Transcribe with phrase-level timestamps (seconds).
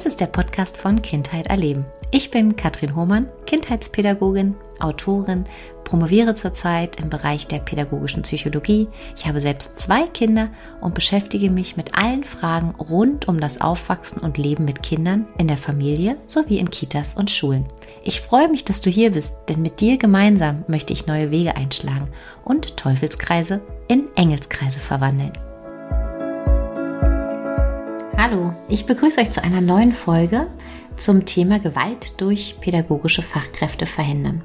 [0.00, 1.84] Das ist der Podcast von Kindheit erleben.
[2.10, 5.44] Ich bin Katrin Hohmann, Kindheitspädagogin, Autorin,
[5.84, 8.88] promoviere zurzeit im Bereich der pädagogischen Psychologie.
[9.14, 10.48] Ich habe selbst zwei Kinder
[10.80, 15.48] und beschäftige mich mit allen Fragen rund um das Aufwachsen und Leben mit Kindern in
[15.48, 17.66] der Familie sowie in Kitas und Schulen.
[18.02, 21.56] Ich freue mich, dass du hier bist, denn mit dir gemeinsam möchte ich neue Wege
[21.56, 22.08] einschlagen
[22.42, 25.34] und Teufelskreise in Engelskreise verwandeln.
[28.22, 30.46] Hallo, ich begrüße euch zu einer neuen Folge
[30.94, 34.42] zum Thema Gewalt durch pädagogische Fachkräfte verhindern.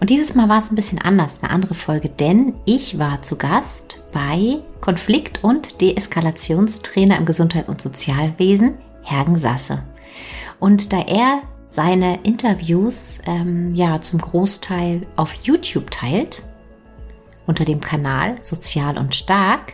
[0.00, 3.38] Und dieses Mal war es ein bisschen anders, eine andere Folge, denn ich war zu
[3.38, 9.82] Gast bei Konflikt- und Deeskalationstrainer im Gesundheits- und Sozialwesen, Hergen Sasse.
[10.60, 16.42] Und da er seine Interviews ähm, ja zum Großteil auf YouTube teilt,
[17.46, 19.72] unter dem Kanal Sozial und Stark,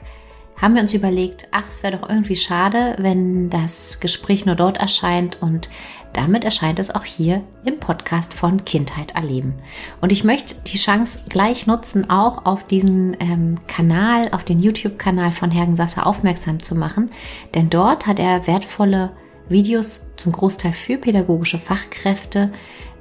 [0.63, 4.79] haben wir uns überlegt, ach, es wäre doch irgendwie schade, wenn das Gespräch nur dort
[4.79, 5.69] erscheint und
[6.13, 9.55] damit erscheint es auch hier im Podcast von Kindheit erleben.
[10.01, 15.33] Und ich möchte die Chance gleich nutzen, auch auf diesen ähm, Kanal, auf den YouTube-Kanal
[15.33, 17.11] von Hergen Sasser aufmerksam zu machen,
[17.55, 19.11] denn dort hat er wertvolle
[19.53, 22.51] Videos zum Großteil für pädagogische Fachkräfte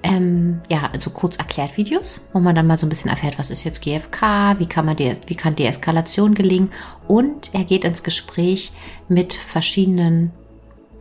[0.03, 3.51] ähm, ja, also kurz erklärt Videos, wo man dann mal so ein bisschen erfährt, was
[3.51, 6.71] ist jetzt GFK, wie kann man de wie kann Deeskalation gelingen
[7.07, 8.71] und er geht ins Gespräch
[9.09, 10.31] mit verschiedenen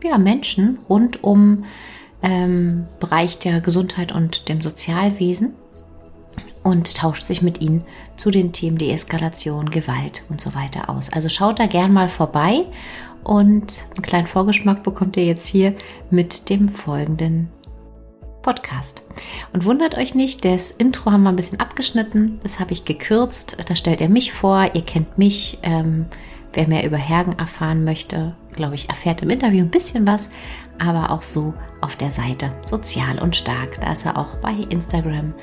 [0.03, 1.65] ja, Menschen rund um
[2.23, 5.55] ähm, Bereich der Gesundheit und dem Sozialwesen
[6.63, 7.85] und tauscht sich mit ihnen
[8.19, 11.11] zu den Themen Deeskalation, Gewalt und so weiter aus.
[11.11, 12.67] Also schaut da gern mal vorbei
[13.25, 15.75] und einen kleinen Vorgeschmack bekommt ihr jetzt hier
[16.11, 17.49] mit dem folgenden
[18.43, 19.03] Podcast.
[19.53, 22.41] Und wundert euch nicht, das Intro haben wir ein bisschen abgeschnitten.
[22.43, 23.57] Das habe ich gekürzt.
[23.69, 24.71] Da stellt er mich vor.
[24.75, 25.59] Ihr kennt mich.
[25.63, 26.07] Ähm,
[26.53, 30.31] wer mehr über Hergen erfahren möchte, glaube ich, erfährt im Interview ein bisschen was.
[30.79, 33.81] Aber auch so auf der Seite Sozial und Stark.
[33.81, 35.35] Da ist er auch bei Instagram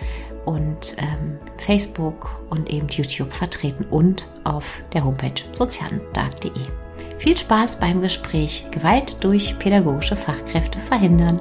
[0.45, 6.86] und ähm, Facebook und eben YouTube vertreten und auf der Homepage sozialendark.de.
[7.17, 11.35] Viel Spaß beim Gespräch Gewalt durch pädagogische Fachkräfte verhindern.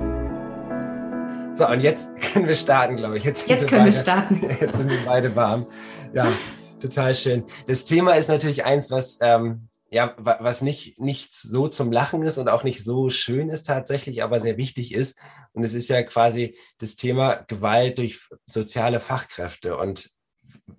[1.54, 3.24] So, und jetzt können wir starten, glaube ich.
[3.24, 4.40] Jetzt, jetzt können beide, wir starten.
[4.60, 5.66] Jetzt sind wir beide warm.
[6.14, 6.32] Ja,
[6.80, 7.44] total schön.
[7.66, 12.38] Das Thema ist natürlich eins, was, ähm, ja, was nicht, nicht so zum Lachen ist
[12.38, 15.18] und auch nicht so schön ist tatsächlich, aber sehr wichtig ist.
[15.52, 20.10] Und es ist ja quasi das Thema Gewalt durch soziale Fachkräfte und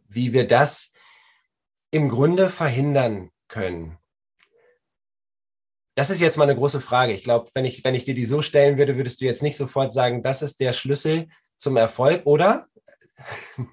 [0.09, 0.91] wie wir das
[1.91, 3.99] im Grunde verhindern können.
[5.97, 7.11] Das ist jetzt mal eine große Frage.
[7.11, 9.57] Ich glaube, wenn ich, wenn ich dir die so stellen würde, würdest du jetzt nicht
[9.57, 11.27] sofort sagen, das ist der Schlüssel
[11.57, 12.67] zum Erfolg, oder?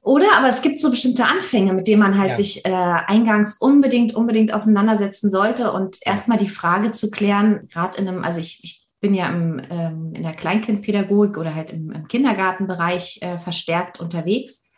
[0.00, 2.34] Oder, aber es gibt so bestimmte Anfänge, mit denen man halt ja.
[2.34, 8.06] sich äh, eingangs unbedingt, unbedingt auseinandersetzen sollte und erstmal die Frage zu klären, gerade in
[8.06, 12.06] einem, also ich, ich bin ja im, ähm, in der Kleinkindpädagogik oder halt im, im
[12.06, 14.70] Kindergartenbereich äh, verstärkt unterwegs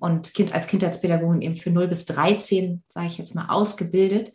[0.00, 4.32] und kind, als Kindheitspädagogin eben für 0 bis 13, sage ich jetzt mal, ausgebildet.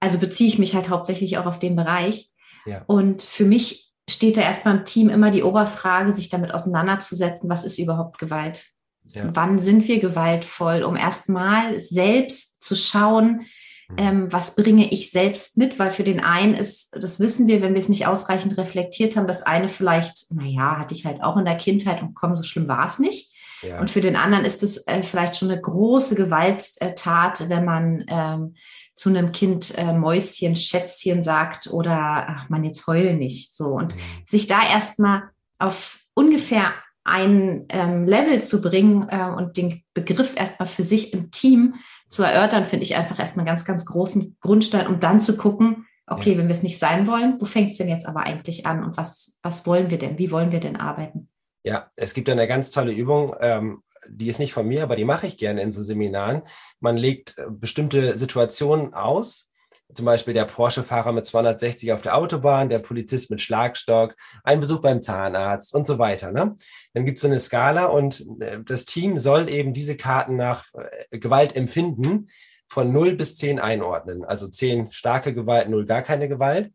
[0.00, 2.30] Also beziehe ich mich halt hauptsächlich auch auf den Bereich.
[2.66, 2.84] Ja.
[2.86, 7.64] Und für mich steht da erstmal im Team immer die Oberfrage, sich damit auseinanderzusetzen, was
[7.64, 8.64] ist überhaupt Gewalt?
[9.04, 9.30] Ja.
[9.34, 13.46] Wann sind wir gewaltvoll, um erstmal selbst zu schauen,
[13.88, 13.96] mhm.
[13.96, 15.78] ähm, was bringe ich selbst mit?
[15.78, 19.26] Weil für den einen ist, das wissen wir, wenn wir es nicht ausreichend reflektiert haben,
[19.26, 22.68] das eine vielleicht, naja, hatte ich halt auch in der Kindheit und komm, so schlimm
[22.68, 23.34] war es nicht.
[23.62, 23.80] Ja.
[23.80, 28.54] Und für den anderen ist es äh, vielleicht schon eine große Gewalttat, wenn man ähm,
[28.98, 33.54] zu einem Kind äh, Mäuschen, Schätzchen sagt oder ach man, jetzt heul nicht.
[33.54, 33.68] So.
[33.68, 34.00] Und mhm.
[34.26, 36.72] sich da erstmal auf ungefähr
[37.04, 41.76] ein ähm, Level zu bringen äh, und den Begriff erstmal für sich im Team
[42.08, 45.86] zu erörtern, finde ich einfach erstmal einen ganz, ganz großen Grundstein, um dann zu gucken,
[46.08, 46.38] okay, ja.
[46.38, 48.96] wenn wir es nicht sein wollen, wo fängt es denn jetzt aber eigentlich an und
[48.96, 50.18] was, was wollen wir denn?
[50.18, 51.28] Wie wollen wir denn arbeiten?
[51.62, 55.04] Ja, es gibt eine ganz tolle Übung, ähm, die ist nicht von mir, aber die
[55.04, 56.42] mache ich gerne in so Seminaren.
[56.80, 59.50] Man legt äh, bestimmte Situationen aus,
[59.92, 64.14] zum Beispiel der Porsche-Fahrer mit 260 auf der Autobahn, der Polizist mit Schlagstock,
[64.44, 66.30] ein Besuch beim Zahnarzt und so weiter.
[66.30, 66.56] Ne?
[66.92, 70.66] Dann gibt es so eine Skala und äh, das Team soll eben diese Karten nach
[70.74, 72.30] äh, Gewaltempfinden
[72.68, 74.24] von 0 bis 10 einordnen.
[74.24, 76.72] Also 10 starke Gewalt, 0 gar keine Gewalt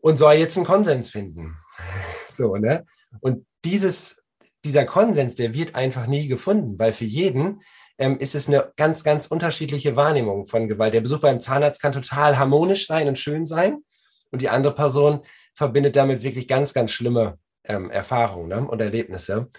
[0.00, 1.56] und soll jetzt einen Konsens finden.
[2.26, 2.84] So, ne?
[3.20, 4.23] Und dieses
[4.64, 7.60] dieser Konsens, der wird einfach nie gefunden, weil für jeden
[7.98, 10.94] ähm, ist es eine ganz, ganz unterschiedliche Wahrnehmung von Gewalt.
[10.94, 13.78] Der Besuch beim Zahnarzt kann total harmonisch sein und schön sein
[14.30, 15.20] und die andere Person
[15.54, 19.50] verbindet damit wirklich ganz, ganz schlimme ähm, Erfahrungen ne, und Erlebnisse.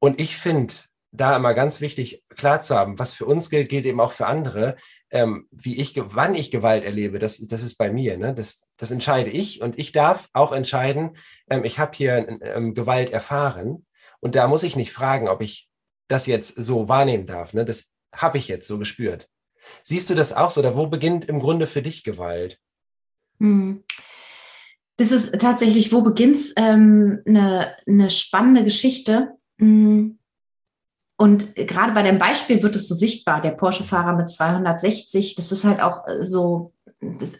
[0.00, 0.74] Und ich finde,
[1.12, 4.26] da immer ganz wichtig klar zu haben, was für uns gilt, gilt eben auch für
[4.26, 4.74] andere.
[5.10, 8.18] Ähm, wie ich, wann ich Gewalt erlebe, das, das ist bei mir.
[8.18, 8.34] Ne?
[8.34, 11.16] Das, das entscheide ich und ich darf auch entscheiden,
[11.48, 13.86] ähm, ich habe hier ähm, Gewalt erfahren
[14.24, 15.68] und da muss ich nicht fragen, ob ich
[16.08, 17.52] das jetzt so wahrnehmen darf.
[17.52, 17.66] Ne?
[17.66, 19.28] Das habe ich jetzt so gespürt.
[19.82, 20.60] Siehst du das auch so?
[20.60, 22.58] Oder wo beginnt im Grunde für dich Gewalt?
[23.38, 23.84] Hm.
[24.96, 26.54] Das ist tatsächlich, wo beginnt es?
[26.56, 29.32] Ähm, eine, eine spannende Geschichte.
[29.58, 30.18] Hm.
[31.18, 35.64] Und gerade bei dem Beispiel wird es so sichtbar, der Porsche-Fahrer mit 260, das ist
[35.64, 36.72] halt auch äh, so,
[37.02, 37.34] das,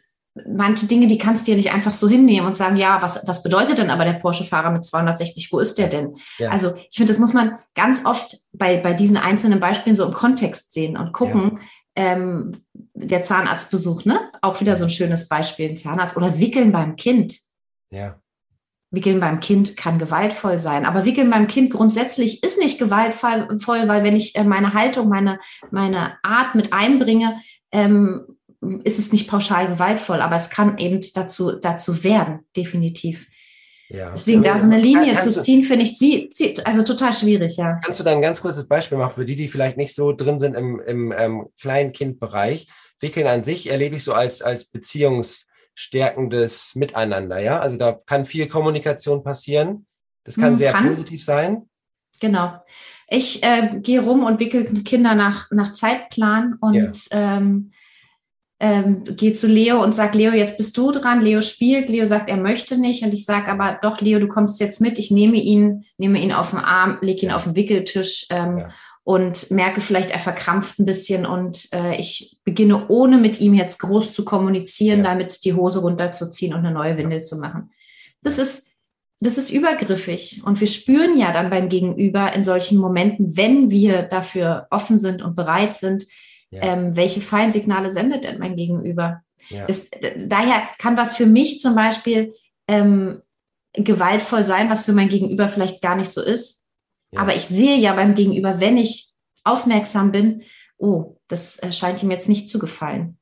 [0.49, 3.43] manche Dinge, die kannst du dir nicht einfach so hinnehmen und sagen, ja, was, was
[3.43, 6.17] bedeutet denn aber der Porsche-Fahrer mit 260, wo ist der denn?
[6.39, 6.51] Ja.
[6.51, 10.13] Also ich finde, das muss man ganz oft bei, bei diesen einzelnen Beispielen so im
[10.13, 11.61] Kontext sehen und gucken,
[11.97, 12.15] ja.
[12.15, 12.65] ähm,
[12.95, 14.19] der Zahnarztbesuch, ne?
[14.43, 17.39] Auch wieder so ein schönes Beispiel, ein Zahnarzt oder Wickeln beim Kind.
[17.91, 18.17] Ja.
[18.91, 24.05] Wickeln beim Kind kann gewaltvoll sein, aber Wickeln beim Kind grundsätzlich ist nicht gewaltvoll, weil
[24.05, 25.39] wenn ich äh, meine Haltung, meine,
[25.71, 27.41] meine Art mit einbringe,
[27.73, 28.25] ähm,
[28.85, 33.29] ist es nicht pauschal gewaltvoll, aber es kann eben dazu, dazu werden, definitiv.
[33.89, 34.11] Ja.
[34.11, 37.81] Deswegen da so eine Linie zu ziehen, finde ich, sie, sie, also total schwierig, ja.
[37.85, 40.41] Kannst du da ein ganz kurzes Beispiel machen für die, die vielleicht nicht so drin
[40.41, 42.69] sind im, im ähm, Kleinkindbereich?
[43.01, 45.45] Wickeln an sich erlebe ich so als, als Beziehungs-
[45.75, 47.59] stärkendes Miteinander, ja?
[47.59, 49.87] Also da kann viel Kommunikation passieren.
[50.25, 50.89] Das kann hm, sehr kann.
[50.89, 51.69] positiv sein.
[52.21, 52.55] Genau.
[53.09, 56.75] Ich äh, gehe rum und wickel Kinder nach, nach Zeitplan und
[57.11, 57.37] ja.
[57.37, 57.73] ähm,
[58.65, 61.21] ähm, gehe zu Leo und sage, Leo, jetzt bist du dran.
[61.21, 61.91] Leo spielt.
[61.91, 63.05] Leo sagt, er möchte nicht.
[63.05, 64.99] Und ich sage aber, doch, Leo, du kommst jetzt mit.
[64.99, 68.71] Ich nehme ihn, nehme ihn auf den Arm, lege ihn auf den Wickeltisch ähm, ja
[69.05, 73.79] und merke vielleicht, er verkrampft ein bisschen und äh, ich beginne ohne mit ihm jetzt
[73.81, 75.11] groß zu kommunizieren, ja.
[75.11, 77.71] damit die Hose runterzuziehen und eine neue Windel zu machen.
[78.23, 78.71] Das ist,
[79.21, 84.05] das ist übergriffig und wir spüren ja dann beim Gegenüber in solchen Momenten, wenn wir
[84.05, 86.07] dafür offen sind und bereit sind,
[86.55, 86.63] ja.
[86.63, 89.23] ähm, welche Feinsignale sendet denn mein Gegenüber?
[89.49, 89.67] Ja.
[89.67, 92.35] Das, daher kann was für mich zum Beispiel
[92.69, 93.21] ähm,
[93.75, 96.65] gewaltvoll sein, was für mein Gegenüber vielleicht gar nicht so ist
[97.17, 99.09] aber ich sehe ja beim Gegenüber, wenn ich
[99.45, 100.43] aufmerksam bin,
[100.79, 103.19] oh, das äh, scheint ihm jetzt nicht zu gefallen.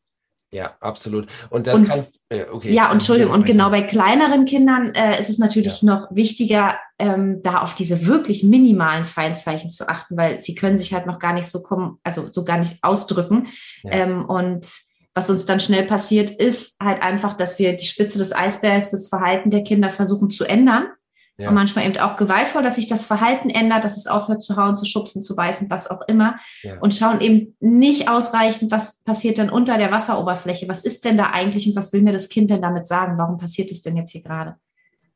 [0.52, 1.28] Ja, absolut.
[1.48, 2.72] Und das und, kannst äh, okay.
[2.72, 3.32] Ja, Entschuldigung.
[3.32, 5.94] Und genau bei kleineren Kindern äh, ist es natürlich ja.
[5.94, 10.92] noch wichtiger, ähm, da auf diese wirklich minimalen Feindzeichen zu achten, weil sie können sich
[10.92, 13.48] halt noch gar nicht so kommen, also so gar nicht ausdrücken.
[13.82, 13.92] Ja.
[13.92, 14.66] Ähm, und
[15.14, 19.08] was uns dann schnell passiert, ist halt einfach, dass wir die Spitze des Eisbergs, das
[19.08, 20.88] Verhalten der Kinder versuchen zu ändern
[21.38, 21.48] ja.
[21.48, 24.76] Und manchmal eben auch gewaltvoll, dass sich das Verhalten ändert, dass es aufhört zu hauen,
[24.76, 26.38] zu schubsen, zu beißen, was auch immer.
[26.62, 26.78] Ja.
[26.80, 30.68] Und schauen eben nicht ausreichend, was passiert denn unter der Wasseroberfläche?
[30.68, 33.16] Was ist denn da eigentlich und was will mir das Kind denn damit sagen?
[33.16, 34.56] Warum passiert es denn jetzt hier gerade?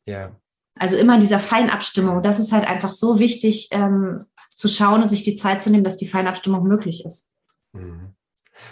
[0.06, 0.34] Ja.
[0.78, 2.22] Also immer in dieser Feinabstimmung.
[2.22, 4.24] Das ist halt einfach so wichtig, ähm,
[4.54, 7.32] zu schauen und sich die Zeit zu nehmen, dass die Feinabstimmung möglich ist.
[7.72, 8.14] Mhm.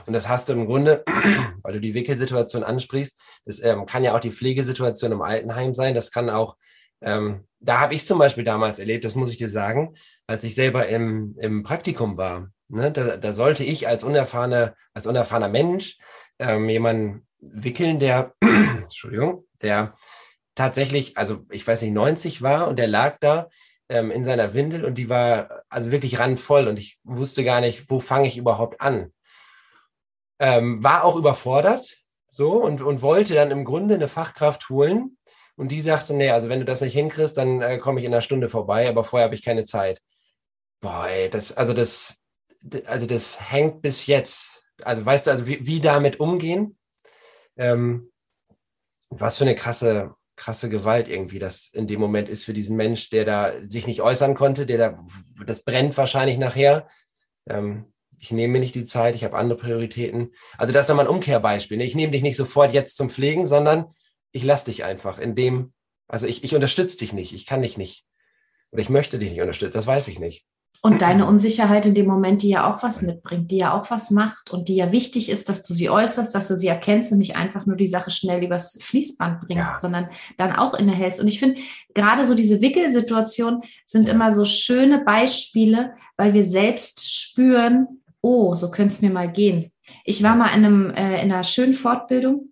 [0.06, 1.04] Und das hast du im Grunde,
[1.62, 5.94] weil du die Wickelsituation ansprichst, das ähm, kann ja auch die Pflegesituation im Altenheim sein,
[5.94, 6.56] das kann auch
[7.00, 9.94] ähm, da habe ich zum Beispiel damals erlebt, das muss ich dir sagen,
[10.26, 12.50] als ich selber im, im Praktikum war.
[12.68, 15.98] Ne, da, da sollte ich als unerfahrener, als unerfahrener Mensch
[16.38, 19.94] ähm, jemanden wickeln, der, Entschuldigung, der
[20.54, 23.48] tatsächlich, also ich weiß nicht, 90 war und der lag da
[23.88, 27.90] ähm, in seiner Windel und die war also wirklich randvoll und ich wusste gar nicht,
[27.90, 29.12] wo fange ich überhaupt an.
[30.38, 35.16] Ähm, war auch überfordert so und, und wollte dann im Grunde eine Fachkraft holen,
[35.56, 38.12] und die sagte, nee, also wenn du das nicht hinkriegst, dann äh, komme ich in
[38.12, 40.00] einer Stunde vorbei, aber vorher habe ich keine Zeit.
[40.80, 42.14] Boah, ey, das, also das,
[42.86, 44.64] also das hängt bis jetzt.
[44.82, 46.76] Also weißt du, also wie, wie damit umgehen?
[47.56, 48.10] Ähm,
[49.10, 53.10] was für eine krasse, krasse Gewalt irgendwie das in dem Moment ist für diesen Mensch,
[53.10, 55.04] der da sich nicht äußern konnte, der da,
[55.46, 56.88] das brennt wahrscheinlich nachher.
[57.48, 60.32] Ähm, ich nehme mir nicht die Zeit, ich habe andere Prioritäten.
[60.58, 61.76] Also das ist nochmal ein Umkehrbeispiel.
[61.76, 61.84] Ne?
[61.84, 63.94] Ich nehme dich nicht sofort jetzt zum Pflegen, sondern
[64.34, 65.72] ich lasse dich einfach in dem,
[66.08, 68.04] also ich, ich unterstütze dich nicht, ich kann dich nicht.
[68.72, 70.44] Oder ich möchte dich nicht unterstützen, das weiß ich nicht.
[70.82, 74.10] Und deine Unsicherheit in dem Moment, die ja auch was mitbringt, die ja auch was
[74.10, 77.18] macht und die ja wichtig ist, dass du sie äußerst, dass du sie erkennst und
[77.18, 79.78] nicht einfach nur die Sache schnell übers Fließband bringst, ja.
[79.80, 81.20] sondern dann auch innehältst.
[81.20, 81.58] Und ich finde,
[81.94, 84.14] gerade so diese Wickelsituationen sind ja.
[84.14, 89.72] immer so schöne Beispiele, weil wir selbst spüren, oh, so könnte es mir mal gehen.
[90.04, 92.50] Ich war mal in, einem, äh, in einer schönen Fortbildung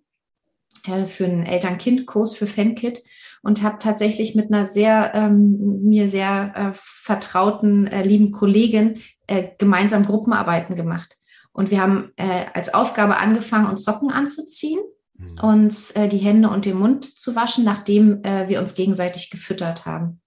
[0.83, 3.03] äh, für einen Eltern-Kind-Kurs für FanKit
[3.41, 9.49] und habe tatsächlich mit einer sehr ähm, mir sehr äh, vertrauten äh, lieben Kollegin äh,
[9.57, 11.15] gemeinsam Gruppenarbeiten gemacht.
[11.51, 14.79] Und wir haben äh, als Aufgabe angefangen, uns Socken anzuziehen,
[15.17, 15.39] mhm.
[15.39, 19.85] uns äh, die Hände und den Mund zu waschen, nachdem äh, wir uns gegenseitig gefüttert
[19.85, 20.21] haben.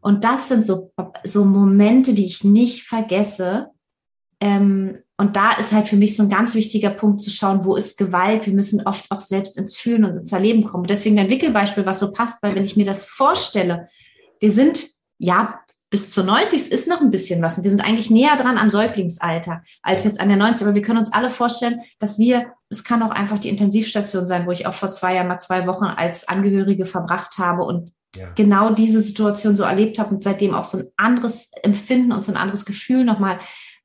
[0.00, 0.92] Und das sind so,
[1.24, 3.68] so Momente, die ich nicht vergesse.
[4.40, 7.74] Ähm, und da ist halt für mich so ein ganz wichtiger Punkt zu schauen, wo
[7.74, 8.46] ist Gewalt?
[8.46, 10.84] Wir müssen oft auch selbst ins Fühlen und ins Erleben kommen.
[10.84, 13.88] deswegen ein Wickelbeispiel, was so passt, weil wenn ich mir das vorstelle,
[14.40, 14.86] wir sind
[15.18, 17.56] ja bis zur 90 ist noch ein bisschen was.
[17.56, 20.66] Und wir sind eigentlich näher dran am Säuglingsalter als jetzt an der 90.
[20.66, 24.46] Aber wir können uns alle vorstellen, dass wir, es kann auch einfach die Intensivstation sein,
[24.46, 28.26] wo ich auch vor zwei Jahren mal zwei Wochen als Angehörige verbracht habe und ja.
[28.34, 32.32] genau diese Situation so erlebt habe und seitdem auch so ein anderes Empfinden und so
[32.32, 33.38] ein anderes Gefühl nochmal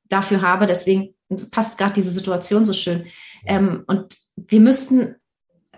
[0.08, 0.66] dafür habe.
[0.66, 1.14] Deswegen
[1.50, 3.04] passt gerade diese Situation so schön.
[3.46, 5.16] Ähm, und wir müssten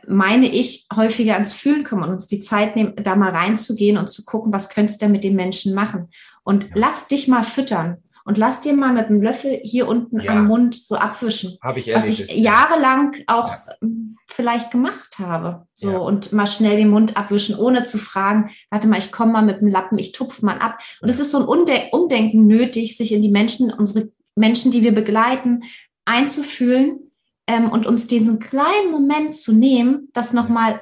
[0.07, 4.11] meine ich, häufiger ans Fühlen kommen und uns die Zeit nehmen, da mal reinzugehen und
[4.11, 6.11] zu gucken, was könntest du mit den Menschen machen.
[6.43, 6.71] Und ja.
[6.75, 10.33] lass dich mal füttern und lass dir mal mit einem Löffel hier unten ja.
[10.33, 11.59] am Mund so abwischen.
[11.63, 13.75] Habe ich Was ich jahrelang auch ja.
[13.83, 15.67] Ähm, vielleicht gemacht habe.
[15.75, 15.99] So ja.
[15.99, 19.61] und mal schnell den Mund abwischen, ohne zu fragen, warte mal, ich komme mal mit
[19.61, 20.79] dem Lappen, ich tupfe mal ab.
[21.01, 24.83] Und es ist so ein Umde Umdenken nötig, sich in die Menschen, unsere Menschen, die
[24.83, 25.65] wir begleiten,
[26.05, 27.11] einzufühlen
[27.47, 30.81] ähm, und uns diesen kleinen Moment zu nehmen, das nochmal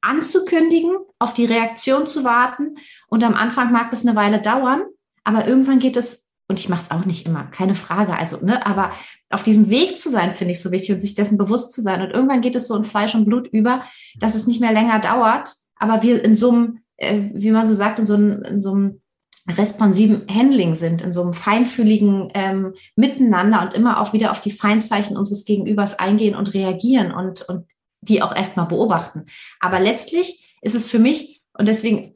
[0.00, 2.76] anzukündigen, auf die Reaktion zu warten.
[3.08, 4.82] Und am Anfang mag das eine Weile dauern,
[5.24, 8.66] aber irgendwann geht es, und ich mache es auch nicht immer, keine Frage, also, ne,
[8.66, 8.92] aber
[9.30, 12.02] auf diesem Weg zu sein, finde ich so wichtig und sich dessen bewusst zu sein.
[12.02, 13.84] Und irgendwann geht es so in Fleisch und Blut über,
[14.18, 17.74] dass es nicht mehr länger dauert, aber wir in so einem, äh, wie man so
[17.74, 19.01] sagt, in so einem, in so einem
[19.48, 24.52] responsiven Handling sind, in so einem feinfühligen ähm, Miteinander und immer auch wieder auf die
[24.52, 27.66] Feinzeichen unseres Gegenübers eingehen und reagieren und, und
[28.02, 29.26] die auch erstmal beobachten.
[29.60, 32.14] Aber letztlich ist es für mich, und deswegen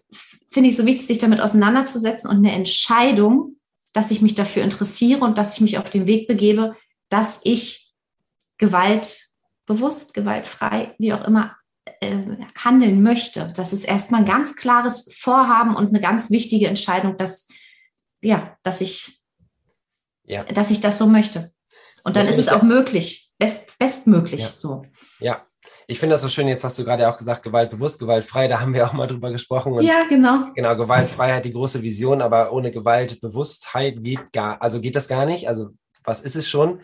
[0.51, 3.57] finde ich so wichtig, sich damit auseinanderzusetzen und eine Entscheidung,
[3.93, 6.77] dass ich mich dafür interessiere und dass ich mich auf den Weg begebe,
[7.09, 7.93] dass ich
[8.59, 9.21] Gewalt
[9.67, 11.57] bewusst, gewaltfrei, wie auch immer
[12.57, 13.53] handeln möchte.
[13.57, 17.49] Das ist erstmal ein ganz klares Vorhaben und eine ganz wichtige Entscheidung, dass,
[18.23, 19.21] ja, dass ich,
[20.25, 20.45] ja.
[20.45, 21.51] dass ich das so möchte.
[22.05, 24.49] Und dann das ist es auch möglich, best, bestmöglich ja.
[24.49, 24.85] so.
[25.19, 25.47] Ja,
[25.89, 28.75] ich finde das so schön, jetzt hast du gerade auch gesagt, gewaltbewusst, gewaltfrei, da haben
[28.75, 29.73] wir auch mal drüber gesprochen.
[29.73, 30.51] Und ja, genau.
[30.55, 35.49] Genau, Gewaltfreiheit, die große Vision, aber ohne Gewaltbewusstheit geht gar, also geht das gar nicht.
[35.49, 35.71] Also
[36.05, 36.81] was ist es schon?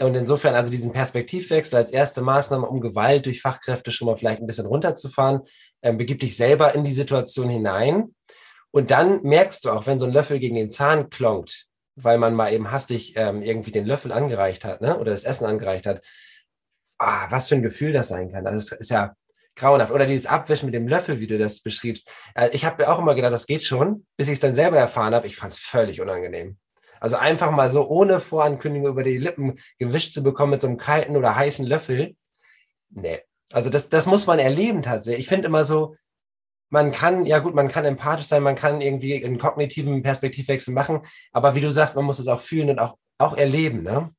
[0.00, 4.40] Und insofern also diesen Perspektivwechsel als erste Maßnahme, um Gewalt durch Fachkräfte schon mal vielleicht
[4.40, 5.42] ein bisschen runterzufahren,
[5.82, 8.14] ähm, begib dich selber in die Situation hinein.
[8.70, 11.66] Und dann merkst du auch, wenn so ein Löffel gegen den Zahn klonkt,
[11.96, 14.98] weil man mal eben hastig ähm, irgendwie den Löffel angereicht hat, ne?
[14.98, 16.02] oder das Essen angereicht hat,
[16.98, 18.46] ah, was für ein Gefühl das sein kann.
[18.46, 19.14] Also es ist ja
[19.56, 19.92] grauenhaft.
[19.92, 22.08] Oder dieses Abwischen mit dem Löffel, wie du das beschriebst.
[22.34, 24.78] Äh, ich habe mir auch immer gedacht, das geht schon, bis ich es dann selber
[24.78, 25.26] erfahren habe.
[25.26, 26.58] Ich fand es völlig unangenehm.
[27.00, 30.76] Also einfach mal so ohne Vorankündigung über die Lippen gewischt zu bekommen mit so einem
[30.76, 32.14] kalten oder heißen Löffel.
[32.90, 33.20] Nee.
[33.52, 35.24] Also das, das muss man erleben tatsächlich.
[35.24, 35.96] Ich finde immer so,
[36.68, 41.00] man kann, ja gut, man kann empathisch sein, man kann irgendwie einen kognitiven Perspektivwechsel machen,
[41.32, 43.82] aber wie du sagst, man muss es auch fühlen und auch, auch erleben.
[43.82, 44.14] Ne?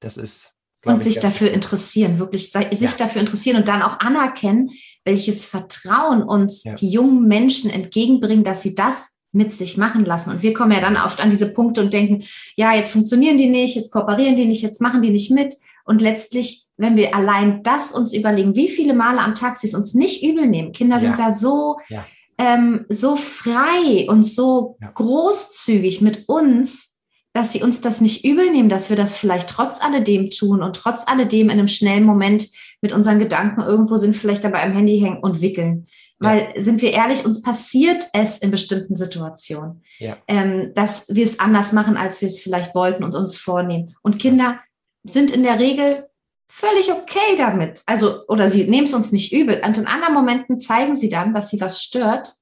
[0.00, 0.52] Das ist.
[0.84, 2.90] Und sich dafür interessieren, wirklich sich ja.
[2.96, 4.70] dafür interessieren und dann auch anerkennen,
[5.04, 6.74] welches Vertrauen uns ja.
[6.74, 10.30] die jungen Menschen entgegenbringen, dass sie das mit sich machen lassen.
[10.30, 12.24] Und wir kommen ja dann oft an diese Punkte und denken,
[12.56, 15.54] ja, jetzt funktionieren die nicht, jetzt kooperieren die nicht, jetzt machen die nicht mit.
[15.84, 19.74] Und letztlich, wenn wir allein das uns überlegen, wie viele Male am Tag sie es
[19.74, 20.72] uns nicht übel nehmen.
[20.72, 21.02] Kinder ja.
[21.02, 22.04] sind da so, ja.
[22.38, 24.90] ähm, so frei und so ja.
[24.92, 26.95] großzügig mit uns,
[27.36, 30.74] dass sie uns das nicht übel nehmen, dass wir das vielleicht trotz alledem tun und
[30.74, 32.48] trotz alledem in einem schnellen Moment
[32.80, 35.86] mit unseren Gedanken irgendwo sind, vielleicht dabei am Handy hängen und wickeln.
[36.18, 36.64] Weil, ja.
[36.64, 40.16] sind wir ehrlich, uns passiert es in bestimmten Situationen, ja.
[40.28, 43.94] ähm, dass wir es anders machen, als wir es vielleicht wollten und uns vornehmen.
[44.00, 44.58] Und Kinder
[45.04, 46.06] sind in der Regel
[46.48, 47.82] völlig okay damit.
[47.84, 49.60] Also, oder sie nehmen es uns nicht übel.
[49.62, 52.32] Und in anderen Momenten zeigen sie dann, dass sie was stört.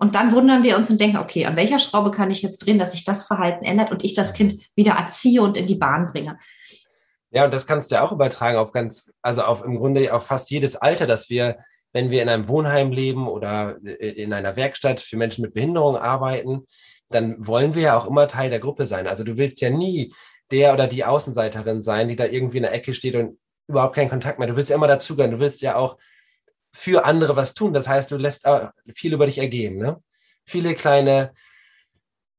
[0.00, 2.78] Und dann wundern wir uns und denken, okay, an welcher Schraube kann ich jetzt drehen,
[2.78, 6.06] dass sich das Verhalten ändert und ich das Kind wieder erziehe und in die Bahn
[6.06, 6.38] bringe.
[7.30, 10.26] Ja, und das kannst du ja auch übertragen auf ganz, also auf im Grunde auf
[10.26, 11.58] fast jedes Alter, dass wir
[11.92, 16.66] wenn wir in einem Wohnheim leben oder in einer Werkstatt für Menschen mit Behinderung arbeiten,
[17.08, 19.06] dann wollen wir ja auch immer Teil der Gruppe sein.
[19.06, 20.14] Also du willst ja nie
[20.50, 24.10] der oder die Außenseiterin sein, die da irgendwie in der Ecke steht und überhaupt keinen
[24.10, 24.48] Kontakt mehr.
[24.48, 25.32] Du willst ja immer dazugehören.
[25.32, 25.96] Du willst ja auch
[26.72, 27.72] für andere was tun.
[27.72, 28.46] Das heißt, du lässt
[28.94, 29.78] viel über dich ergehen.
[29.78, 30.02] Ne?
[30.46, 31.32] Viele kleine,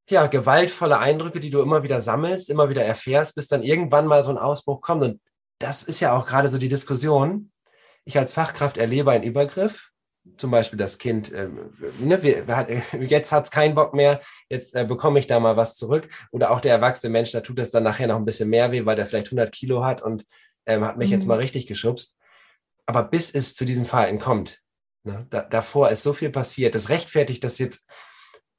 [0.10, 4.24] ja, gewaltvolle Eindrücke, die du immer wieder sammelst, immer wieder erfährst, bis dann irgendwann mal
[4.24, 5.04] so ein Ausbruch kommt.
[5.04, 5.22] Und
[5.60, 7.52] das ist ja auch gerade so die Diskussion
[8.06, 9.92] ich als Fachkraft erlebe einen Übergriff,
[10.38, 11.50] zum Beispiel das Kind, äh,
[12.00, 12.70] ne, wir, wir hat,
[13.00, 16.10] jetzt hat es keinen Bock mehr, jetzt äh, bekomme ich da mal was zurück.
[16.32, 18.86] Oder auch der erwachsene Mensch, da tut es dann nachher noch ein bisschen mehr weh,
[18.86, 20.26] weil der vielleicht 100 Kilo hat und
[20.66, 21.14] ähm, hat mich mhm.
[21.14, 22.18] jetzt mal richtig geschubst.
[22.86, 24.60] Aber bis es zu diesem Verhalten kommt,
[25.04, 27.86] ne, da, davor ist so viel passiert, das rechtfertigt das jetzt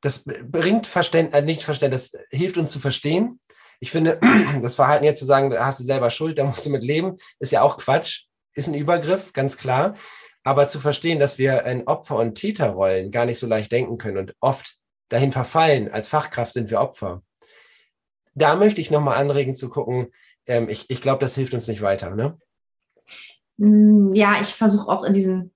[0.03, 3.41] das bringt Verständnis, äh, nicht Verständnis, hilft uns zu verstehen.
[3.81, 4.21] Ich finde,
[4.63, 7.17] das Verhalten jetzt zu sagen, da hast du selber Schuld, da musst du mit leben,
[7.39, 9.95] ist ja auch Quatsch, ist ein Übergriff, ganz klar.
[10.45, 14.19] Aber zu verstehen, dass wir in Opfer- und Täterrollen gar nicht so leicht denken können
[14.19, 14.77] und oft
[15.09, 17.23] dahin verfallen, als Fachkraft sind wir Opfer.
[18.35, 20.09] Da möchte ich nochmal anregen zu gucken,
[20.47, 22.17] ähm, ich, ich glaube, das hilft uns nicht weiter.
[22.17, 22.39] Ne?
[23.63, 25.53] Mm, ja, ich versuche auch in diesen,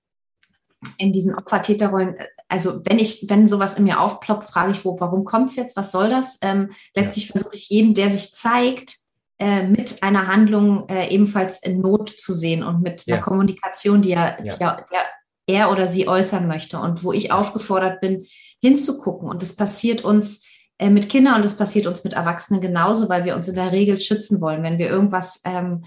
[0.97, 2.15] in diesen Opfer-Täterrollen,
[2.47, 5.75] also wenn ich, wenn sowas in mir aufploppt, frage ich, wo, warum kommt es jetzt,
[5.75, 6.37] was soll das?
[6.41, 7.33] Ähm, letztlich ja.
[7.33, 8.95] versuche ich jeden, der sich zeigt,
[9.39, 13.15] äh, mit einer Handlung äh, ebenfalls in Not zu sehen und mit ja.
[13.15, 14.55] einer Kommunikation, die er, ja.
[14.55, 15.01] die er, der
[15.47, 18.25] er oder sie äußern möchte und wo ich aufgefordert bin,
[18.61, 19.27] hinzugucken.
[19.27, 20.45] Und das passiert uns
[20.77, 23.73] äh, mit Kindern und das passiert uns mit Erwachsenen genauso, weil wir uns in der
[23.73, 24.63] Regel schützen wollen.
[24.63, 25.83] Wenn wir irgendwas ähm,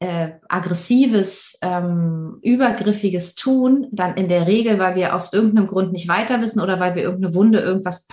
[0.00, 6.06] äh, aggressives, ähm, übergriffiges tun, dann in der Regel, weil wir aus irgendeinem Grund nicht
[6.08, 8.06] weiter wissen oder weil wir irgendeine Wunde, irgendwas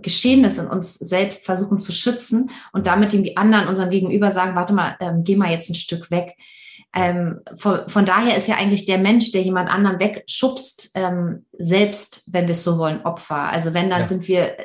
[0.00, 4.72] Geschehenes in uns selbst versuchen zu schützen und damit dem anderen, unserem Gegenüber sagen, warte
[4.72, 6.34] mal, ähm, geh mal jetzt ein Stück weg.
[6.94, 12.22] Ähm, von, von, daher ist ja eigentlich der Mensch, der jemand anderen wegschubst, ähm, selbst,
[12.32, 13.36] wenn wir es so wollen, Opfer.
[13.36, 14.06] Also wenn, dann ja.
[14.06, 14.56] sind wir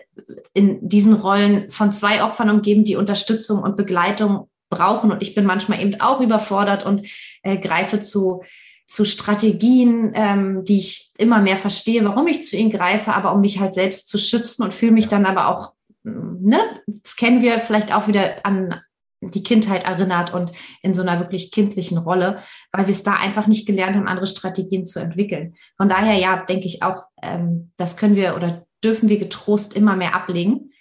[0.54, 5.12] in diesen Rollen von zwei Opfern umgeben, die Unterstützung und Begleitung brauchen.
[5.12, 7.08] Und ich bin manchmal eben auch überfordert und
[7.44, 8.44] äh, greife zu,
[8.88, 13.42] zu Strategien, ähm, die ich immer mehr verstehe, warum ich zu ihnen greife, aber um
[13.42, 17.42] mich halt selbst zu schützen und fühle mich dann aber auch, mm, ne, das kennen
[17.42, 18.82] wir vielleicht auch wieder an
[19.22, 20.52] die Kindheit erinnert und
[20.82, 22.40] in so einer wirklich kindlichen Rolle,
[22.72, 25.56] weil wir es da einfach nicht gelernt haben, andere Strategien zu entwickeln.
[25.78, 29.96] Von daher, ja, denke ich auch, ähm, das können wir oder dürfen wir getrost immer
[29.96, 30.72] mehr ablegen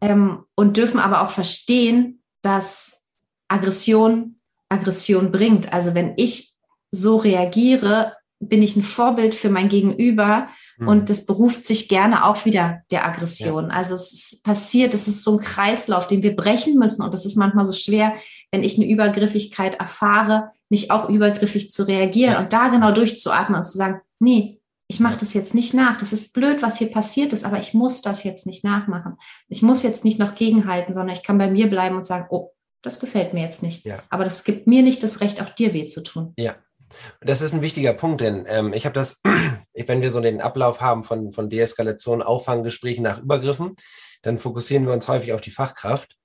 [0.00, 2.99] ähm, und dürfen aber auch verstehen, dass
[3.50, 4.40] Aggression
[4.70, 5.72] Aggression bringt.
[5.72, 6.52] Also wenn ich
[6.90, 10.88] so reagiere, bin ich ein Vorbild für mein Gegenüber mhm.
[10.88, 13.68] und das beruft sich gerne auch wieder der Aggression.
[13.68, 13.74] Ja.
[13.74, 17.36] Also es passiert, es ist so ein Kreislauf, den wir brechen müssen und das ist
[17.36, 18.14] manchmal so schwer,
[18.50, 22.40] wenn ich eine Übergriffigkeit erfahre, nicht auch übergriffig zu reagieren ja.
[22.40, 24.58] und da genau durchzuatmen und zu sagen, nee,
[24.88, 25.98] ich mache das jetzt nicht nach.
[25.98, 29.18] Das ist blöd, was hier passiert ist, aber ich muss das jetzt nicht nachmachen.
[29.48, 32.52] Ich muss jetzt nicht noch gegenhalten, sondern ich kann bei mir bleiben und sagen, oh,
[32.82, 33.84] das gefällt mir jetzt nicht.
[33.84, 34.02] Ja.
[34.10, 36.32] Aber das gibt mir nicht das Recht, auch dir weh zu tun.
[36.36, 36.56] Ja.
[37.20, 39.20] Das ist ein wichtiger Punkt, denn ähm, ich habe das,
[39.74, 43.76] wenn wir so den Ablauf haben von, von Deeskalation, Auffanggesprächen nach Übergriffen,
[44.22, 46.16] dann fokussieren wir uns häufig auf die Fachkraft,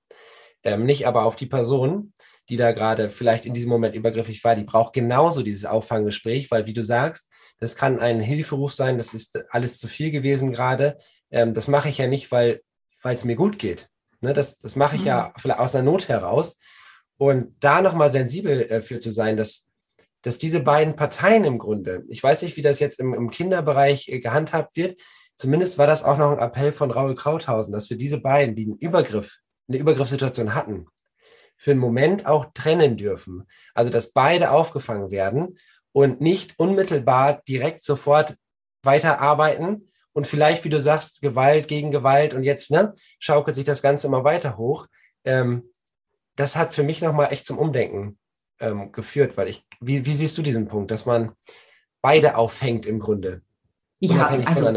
[0.63, 2.13] ähm, nicht aber auf die Person,
[2.49, 4.55] die da gerade vielleicht in diesem Moment übergriffig war.
[4.55, 9.13] Die braucht genauso dieses Auffanggespräch, weil, wie du sagst, das kann ein Hilferuf sein, das
[9.13, 10.97] ist alles zu viel gewesen gerade.
[11.31, 12.61] Ähm, das mache ich ja nicht, weil
[13.03, 13.87] es mir gut geht,
[14.25, 15.07] Ne, das, das mache ich mhm.
[15.07, 16.57] ja vielleicht aus der Not heraus.
[17.17, 19.67] Und da nochmal sensibel äh, für zu sein, dass,
[20.21, 24.09] dass diese beiden Parteien im Grunde, ich weiß nicht, wie das jetzt im, im Kinderbereich
[24.09, 24.99] äh, gehandhabt wird,
[25.37, 28.65] zumindest war das auch noch ein Appell von Raul Krauthausen, dass wir diese beiden, die
[28.65, 30.87] einen Übergriff, eine Übergriffssituation hatten,
[31.55, 33.47] für einen Moment auch trennen dürfen.
[33.73, 35.57] Also, dass beide aufgefangen werden
[35.93, 38.35] und nicht unmittelbar direkt sofort
[38.83, 43.81] weiterarbeiten, und vielleicht, wie du sagst, Gewalt gegen Gewalt und jetzt ne, schaukelt sich das
[43.81, 44.87] Ganze immer weiter hoch.
[45.25, 45.63] Ähm,
[46.37, 48.17] das hat für mich nochmal echt zum Umdenken
[48.61, 51.33] ähm, geführt, weil ich, wie, wie siehst du diesen Punkt, dass man
[52.01, 53.41] beide auffängt im Grunde?
[53.99, 54.67] Ja, also,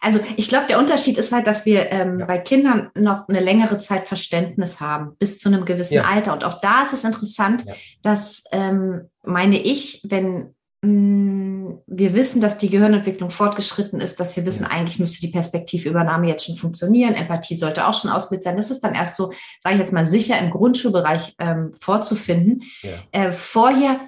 [0.00, 2.26] also ich glaube, der Unterschied ist halt, dass wir ähm, ja.
[2.26, 6.04] bei Kindern noch eine längere Zeit Verständnis haben, bis zu einem gewissen ja.
[6.04, 6.34] Alter.
[6.34, 7.74] Und auch da ist es interessant, ja.
[8.02, 11.41] dass, ähm, meine ich, wenn Mm,
[11.86, 16.46] wir wissen, dass die Gehirnentwicklung fortgeschritten ist, dass wir wissen, eigentlich müsste die Perspektivübernahme jetzt
[16.46, 18.56] schon funktionieren, Empathie sollte auch schon ausgebildet sein.
[18.56, 22.62] Das ist dann erst so, sage ich jetzt mal, sicher im Grundschulbereich ähm, vorzufinden.
[22.82, 22.90] Ja.
[23.12, 24.00] Äh, vorher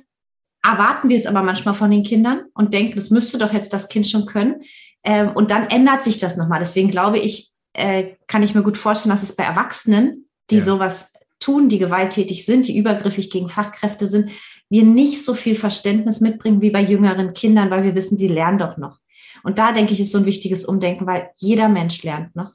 [0.62, 3.88] erwarten wir es aber manchmal von den Kindern und denken, das müsste doch jetzt das
[3.88, 4.62] Kind schon können.
[5.05, 6.61] Ähm, und dann ändert sich das nochmal.
[6.61, 10.64] Deswegen glaube ich, äh, kann ich mir gut vorstellen, dass es bei Erwachsenen, die ja.
[10.64, 14.31] sowas tun, die gewalttätig sind, die übergriffig gegen Fachkräfte sind,
[14.70, 18.59] wir nicht so viel Verständnis mitbringen wie bei jüngeren Kindern, weil wir wissen, sie lernen
[18.59, 18.98] doch noch.
[19.42, 22.53] Und da denke ich, ist so ein wichtiges Umdenken, weil jeder Mensch lernt noch.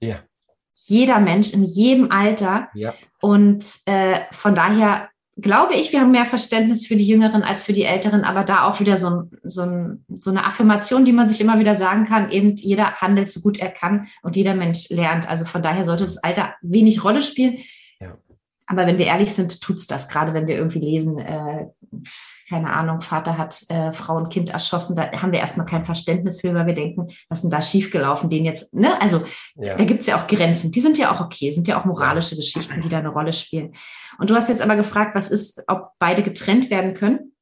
[0.00, 0.16] Ja.
[0.74, 2.68] Jeder Mensch in jedem Alter.
[2.74, 2.94] Ja.
[3.20, 7.72] Und äh, von daher glaube ich, wir haben mehr Verständnis für die Jüngeren als für
[7.72, 11.28] die Älteren, aber da auch wieder so, ein, so, ein, so eine Affirmation, die man
[11.28, 14.88] sich immer wieder sagen kann, eben jeder handelt so gut er kann und jeder Mensch
[14.90, 15.28] lernt.
[15.28, 17.58] Also von daher sollte das Alter wenig Rolle spielen.
[18.72, 20.08] Aber wenn wir ehrlich sind, tut's das.
[20.08, 21.66] Gerade wenn wir irgendwie lesen, äh,
[22.48, 26.40] keine Ahnung, Vater hat äh, Frau und Kind erschossen, da haben wir erstmal kein Verständnis
[26.40, 28.98] für, weil wir denken, was ist denn da schiefgelaufen, den jetzt, ne?
[28.98, 29.24] Also
[29.56, 29.74] ja.
[29.74, 32.80] da gibt's ja auch Grenzen, die sind ja auch okay, sind ja auch moralische Geschichten,
[32.80, 33.74] die da eine Rolle spielen.
[34.18, 37.32] Und du hast jetzt aber gefragt, was ist, ob beide getrennt werden können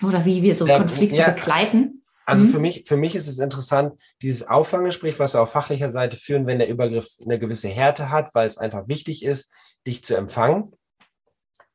[0.00, 1.30] oder wie wir so ja, Konflikte ja.
[1.30, 1.97] begleiten.
[2.28, 2.50] Also mhm.
[2.50, 6.46] für mich, für mich ist es interessant, dieses Auffanggespräch, was wir auf fachlicher Seite führen,
[6.46, 9.50] wenn der Übergriff eine gewisse Härte hat, weil es einfach wichtig ist,
[9.86, 10.72] dich zu empfangen.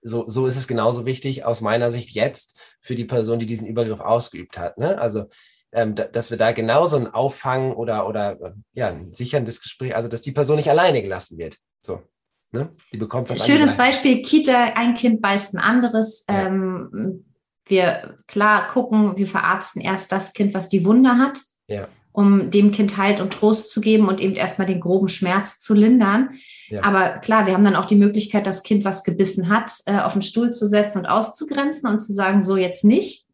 [0.03, 3.65] So, so ist es genauso wichtig aus meiner Sicht jetzt für die Person, die diesen
[3.65, 4.77] Übergriff ausgeübt hat.
[4.77, 5.01] Ne?
[5.01, 5.25] Also,
[5.71, 10.07] ähm, dass wir da genauso ein Auffangen oder, oder äh, ja, ein sicherndes Gespräch, also
[10.07, 11.57] dass die Person nicht alleine gelassen wird.
[11.83, 12.03] So.
[12.51, 12.69] Ne?
[12.91, 16.25] Die bekommt was Schönes Beispiel, Kita, ein Kind beißt ein anderes.
[16.29, 16.45] Ja.
[16.45, 17.25] Ähm,
[17.65, 21.88] wir klar gucken, wir verarzten erst das Kind, was die Wunde hat, ja.
[22.12, 25.73] um dem Kind Halt und Trost zu geben und eben erstmal den groben Schmerz zu
[25.73, 26.32] lindern.
[26.67, 26.84] Ja.
[26.84, 30.13] Aber klar, wir haben dann auch die Möglichkeit, das Kind, was gebissen hat, äh, auf
[30.13, 33.28] den Stuhl zu setzen und auszugrenzen und zu sagen, so jetzt nicht.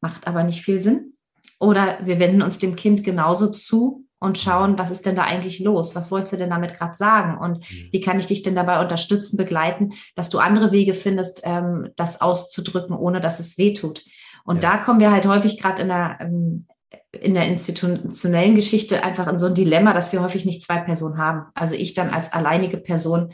[0.00, 1.14] Macht aber nicht viel Sinn.
[1.60, 5.58] Oder wir wenden uns dem Kind genauso zu und schauen, was ist denn da eigentlich
[5.58, 5.94] los?
[5.94, 7.36] Was wolltest du denn damit gerade sagen?
[7.38, 7.88] Und mhm.
[7.90, 12.20] wie kann ich dich denn dabei unterstützen, begleiten, dass du andere Wege findest, ähm, das
[12.20, 14.04] auszudrücken, ohne dass es weh tut?
[14.44, 14.70] Und ja.
[14.70, 16.66] da kommen wir halt häufig gerade in der, ähm,
[17.10, 21.18] in der institutionellen Geschichte einfach in so ein Dilemma, dass wir häufig nicht zwei Personen
[21.18, 21.46] haben.
[21.54, 23.32] Also ich dann als alleinige Person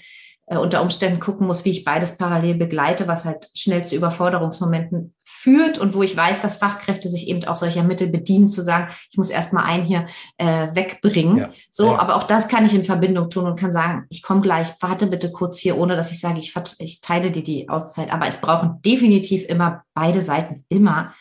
[0.57, 5.79] unter Umständen gucken muss, wie ich beides parallel begleite, was halt schnell zu Überforderungsmomenten führt
[5.79, 9.19] und wo ich weiß, dass Fachkräfte sich eben auch solcher Mittel bedienen, zu sagen, ich
[9.19, 10.07] muss erstmal einen hier
[10.39, 11.37] äh, wegbringen.
[11.37, 11.51] Ja.
[11.71, 11.99] So, ja.
[11.99, 15.07] aber auch das kann ich in Verbindung tun und kann sagen, ich komme gleich, warte
[15.07, 18.13] bitte kurz hier, ohne dass ich sage, ich, ich teile dir die Auszeit.
[18.13, 21.13] Aber es brauchen definitiv immer beide Seiten, immer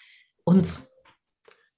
[0.46, 0.97] uns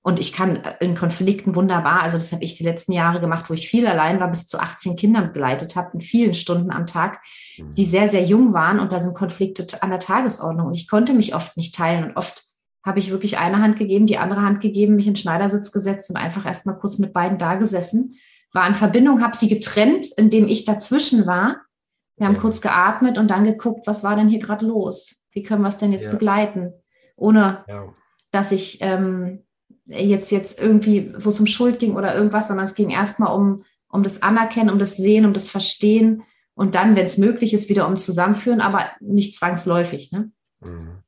[0.02, 3.50] und ich kann äh, in Konflikten wunderbar, also das habe ich die letzten Jahre gemacht,
[3.50, 6.86] wo ich viel allein war, bis zu 18 Kinder begleitet habe, in vielen Stunden am
[6.86, 7.22] Tag,
[7.58, 7.90] die mhm.
[7.90, 10.68] sehr, sehr jung waren und da sind Konflikte an der Tagesordnung.
[10.68, 12.44] Und ich konnte mich oft nicht teilen und oft
[12.84, 16.16] habe ich wirklich eine Hand gegeben, die andere Hand gegeben, mich in Schneidersitz gesetzt und
[16.16, 18.16] einfach erst mal kurz mit beiden da gesessen,
[18.54, 21.58] war in Verbindung, habe sie getrennt, indem ich dazwischen war.
[22.16, 25.22] Wir haben kurz geatmet und dann geguckt, was war denn hier gerade los?
[25.32, 26.12] Wie können wir es denn jetzt ja.
[26.12, 26.74] begleiten?
[27.16, 27.94] Ohne ja.
[28.32, 29.44] dass ich ähm,
[29.90, 33.64] jetzt, jetzt irgendwie, wo es um Schuld ging oder irgendwas, sondern es ging erstmal um,
[33.90, 36.24] um das Anerkennen, um das Sehen, um das Verstehen
[36.54, 40.12] und dann, wenn es möglich ist, wieder um Zusammenführen, aber nicht zwangsläufig.
[40.12, 40.32] Ne?
[40.60, 41.04] Mhm.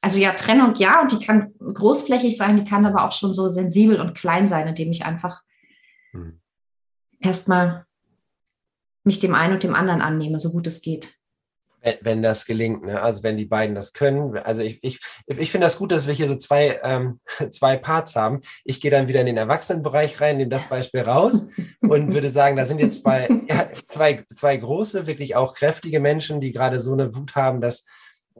[0.00, 3.48] Also ja, Trennung ja, und die kann großflächig sein, die kann aber auch schon so
[3.48, 5.42] sensibel und klein sein, indem ich einfach
[6.12, 6.40] mhm.
[7.20, 7.86] erstmal
[9.04, 11.14] mich dem einen und dem anderen annehme, so gut es geht
[11.82, 12.84] wenn, wenn das gelingt.
[12.84, 13.00] Ne?
[13.00, 14.36] Also wenn die beiden das können.
[14.38, 18.16] Also ich, ich, ich finde das gut, dass wir hier so zwei, ähm, zwei Parts
[18.16, 18.40] haben.
[18.64, 21.48] Ich gehe dann wieder in den Erwachsenenbereich rein, nehme das Beispiel raus
[21.80, 26.40] und würde sagen, da sind jetzt zwei, ja, zwei, zwei große, wirklich auch kräftige Menschen,
[26.40, 27.84] die gerade so eine Wut haben, dass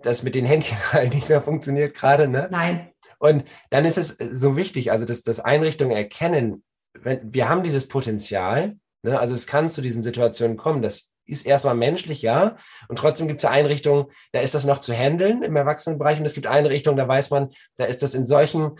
[0.02, 2.28] das mit den Händchen halt nicht mehr funktioniert gerade.
[2.28, 2.48] Ne?
[2.50, 2.88] Nein.
[3.18, 7.86] Und dann ist es so wichtig, also dass das Einrichtungen erkennen, wenn, wir haben dieses
[7.88, 9.18] Potenzial, ne?
[9.18, 12.56] also es kann zu diesen Situationen kommen, dass ist erstmal menschlich, ja.
[12.88, 16.18] Und trotzdem gibt es Einrichtungen, da ist das noch zu handeln im Erwachsenenbereich.
[16.18, 18.78] Und es gibt Einrichtungen, da weiß man, da ist das in solchen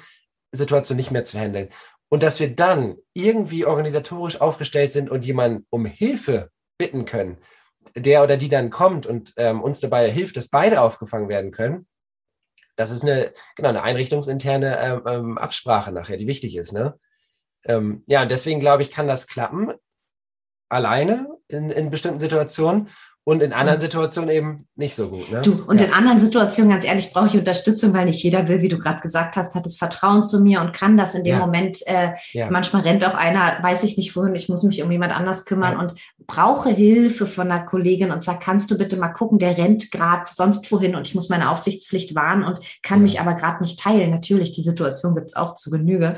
[0.52, 1.68] Situationen nicht mehr zu handeln.
[2.09, 7.38] Und dass wir dann irgendwie organisatorisch aufgestellt sind und jemanden um Hilfe bitten können,
[7.96, 11.87] der oder die dann kommt und ähm, uns dabei hilft, dass beide aufgefangen werden können,
[12.76, 16.72] das ist eine, genau, eine einrichtungsinterne ähm, ähm Absprache nachher, die wichtig ist.
[16.72, 16.98] Ne?
[17.64, 19.72] Ähm, ja, deswegen glaube ich, kann das klappen
[20.73, 22.89] alleine in, in bestimmten Situationen
[23.25, 25.31] und in anderen Situationen eben nicht so gut.
[25.31, 25.43] Ne?
[25.43, 25.87] Du, und ja.
[25.87, 29.01] in anderen Situationen, ganz ehrlich, brauche ich Unterstützung, weil nicht jeder will, wie du gerade
[29.01, 31.39] gesagt hast, hat das Vertrauen zu mir und kann das in dem ja.
[31.39, 31.79] Moment.
[31.87, 32.51] Äh, ja.
[32.51, 35.77] Manchmal rennt auch einer, weiß ich nicht wohin, ich muss mich um jemand anders kümmern
[35.77, 35.95] und
[36.27, 40.25] brauche Hilfe von einer Kollegin und sag, kannst du bitte mal gucken, der rennt gerade
[40.27, 44.11] sonst wohin und ich muss meine Aufsichtspflicht wahren und kann mich aber gerade nicht teilen.
[44.11, 46.17] Natürlich, die Situation gibt es auch zu Genüge.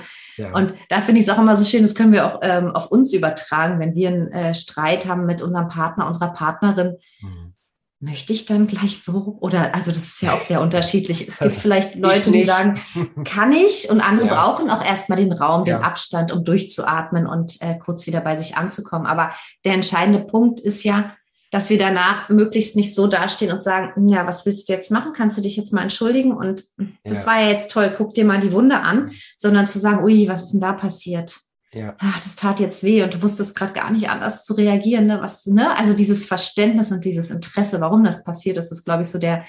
[0.53, 2.91] Und da finde ich es auch immer so schön, das können wir auch ähm, auf
[2.91, 7.55] uns übertragen, wenn wir einen äh, Streit haben mit unserem Partner, unserer Partnerin Mhm.
[8.01, 9.39] Möchte ich dann gleich so?
[9.41, 11.27] Oder, also das ist ja auch sehr unterschiedlich.
[11.29, 12.79] Es gibt vielleicht Leute, die sagen,
[13.25, 13.89] kann ich?
[13.91, 14.35] Und andere ja.
[14.35, 15.81] brauchen auch erstmal den Raum, den ja.
[15.81, 19.07] Abstand, um durchzuatmen und äh, kurz wieder bei sich anzukommen.
[19.07, 19.33] Aber
[19.65, 21.15] der entscheidende Punkt ist ja,
[21.51, 24.91] dass wir danach möglichst nicht so dastehen und sagen, hm, ja, was willst du jetzt
[24.91, 25.13] machen?
[25.17, 26.33] Kannst du dich jetzt mal entschuldigen?
[26.33, 26.65] Und
[27.05, 27.27] das ja.
[27.27, 29.13] war ja jetzt toll, guck dir mal die Wunde an, mhm.
[29.37, 31.37] sondern zu sagen, ui, was ist denn da passiert?
[31.75, 31.95] Ja.
[31.99, 35.07] ach, das tat jetzt weh und du wusstest gerade gar nicht anders zu reagieren.
[35.07, 35.21] Ne?
[35.21, 35.77] Was, ne?
[35.77, 39.45] Also dieses Verständnis und dieses Interesse, warum das passiert ist, ist, glaube ich, so der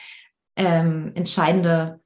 [0.56, 2.00] ähm, entscheidende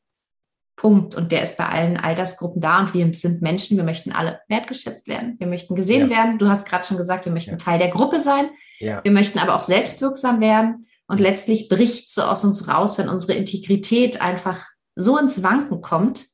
[0.76, 1.16] Punkt.
[1.16, 2.80] Und der ist bei allen Altersgruppen da.
[2.80, 5.36] Und wir sind Menschen, wir möchten alle wertgeschätzt werden.
[5.38, 6.18] Wir möchten gesehen ja.
[6.18, 6.38] werden.
[6.38, 7.58] Du hast gerade schon gesagt, wir möchten ja.
[7.58, 8.50] Teil der Gruppe sein.
[8.80, 9.04] Ja.
[9.04, 10.88] Wir möchten aber auch selbstwirksam werden.
[11.08, 16.26] Und letztlich bricht so aus uns raus, wenn unsere Integrität einfach so ins Wanken kommt,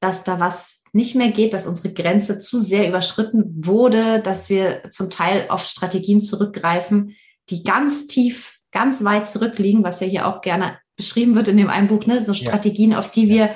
[0.00, 4.90] dass da was nicht mehr geht, dass unsere Grenze zu sehr überschritten wurde, dass wir
[4.90, 7.14] zum Teil auf Strategien zurückgreifen,
[7.50, 11.68] die ganz tief, ganz weit zurückliegen, was ja hier auch gerne beschrieben wird in dem
[11.68, 12.24] einen Buch, ne?
[12.24, 13.54] so Strategien, auf die wir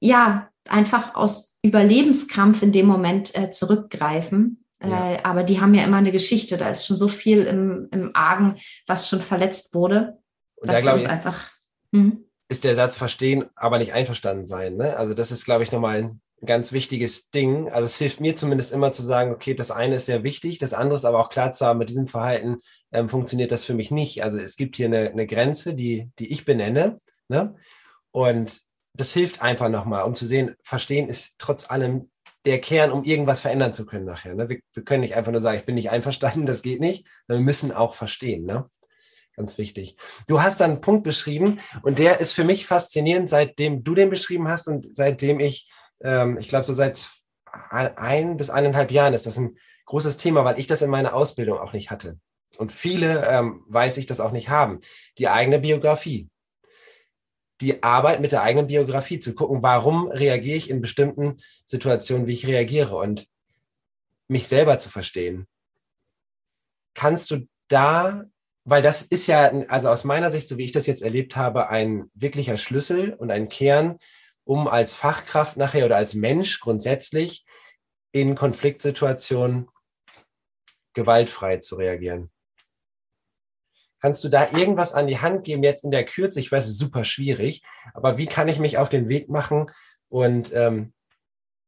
[0.00, 4.64] ja einfach aus Überlebenskampf in dem Moment äh, zurückgreifen.
[4.82, 5.12] Ja.
[5.12, 6.58] Äh, aber die haben ja immer eine Geschichte.
[6.58, 10.18] Da ist schon so viel im, im Argen, was schon verletzt wurde.
[10.56, 11.50] Und da glaube ich einfach.
[11.92, 12.24] Hm?
[12.48, 14.76] Ist der Satz verstehen, aber nicht einverstanden sein.
[14.76, 14.96] Ne?
[14.96, 17.68] Also das ist, glaube ich, nochmal ein ganz wichtiges Ding.
[17.68, 20.74] Also es hilft mir zumindest immer zu sagen, okay, das eine ist sehr wichtig, das
[20.74, 22.58] andere ist aber auch klar zu haben, mit diesem Verhalten
[22.92, 24.22] ähm, funktioniert das für mich nicht.
[24.22, 26.98] Also es gibt hier eine, eine Grenze, die, die ich benenne.
[27.28, 27.54] Ne?
[28.10, 28.62] Und
[28.96, 32.10] das hilft einfach nochmal, um zu sehen, verstehen ist trotz allem
[32.44, 34.34] der Kern, um irgendwas verändern zu können nachher.
[34.34, 34.48] Ne?
[34.48, 37.06] Wir, wir, können nicht einfach nur sagen, ich bin nicht einverstanden, das geht nicht.
[37.26, 38.44] Wir müssen auch verstehen.
[38.44, 38.68] Ne?
[39.36, 39.96] Ganz wichtig.
[40.28, 44.10] Du hast dann einen Punkt beschrieben und der ist für mich faszinierend, seitdem du den
[44.10, 45.68] beschrieben hast und seitdem ich
[46.00, 47.08] ähm, ich glaube, so seit
[47.70, 51.58] ein bis eineinhalb Jahren ist das ein großes Thema, weil ich das in meiner Ausbildung
[51.58, 52.18] auch nicht hatte.
[52.56, 54.80] Und viele, ähm, weiß ich, das auch nicht haben.
[55.18, 56.28] Die eigene Biografie.
[57.60, 62.32] Die Arbeit mit der eigenen Biografie, zu gucken, warum reagiere ich in bestimmten Situationen, wie
[62.32, 63.26] ich reagiere und
[64.28, 65.46] mich selber zu verstehen.
[66.94, 68.24] Kannst du da,
[68.64, 71.68] weil das ist ja, also aus meiner Sicht, so wie ich das jetzt erlebt habe,
[71.68, 73.98] ein wirklicher Schlüssel und ein Kern,
[74.44, 77.44] um als Fachkraft nachher oder als Mensch grundsätzlich
[78.12, 79.68] in Konfliktsituationen
[80.92, 82.30] gewaltfrei zu reagieren.
[84.00, 86.38] Kannst du da irgendwas an die Hand geben, jetzt in der Kürze?
[86.38, 87.62] Ich weiß, es ist super schwierig,
[87.94, 89.70] aber wie kann ich mich auf den Weg machen
[90.08, 90.92] und ähm,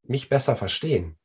[0.03, 1.17] mich besser verstehen?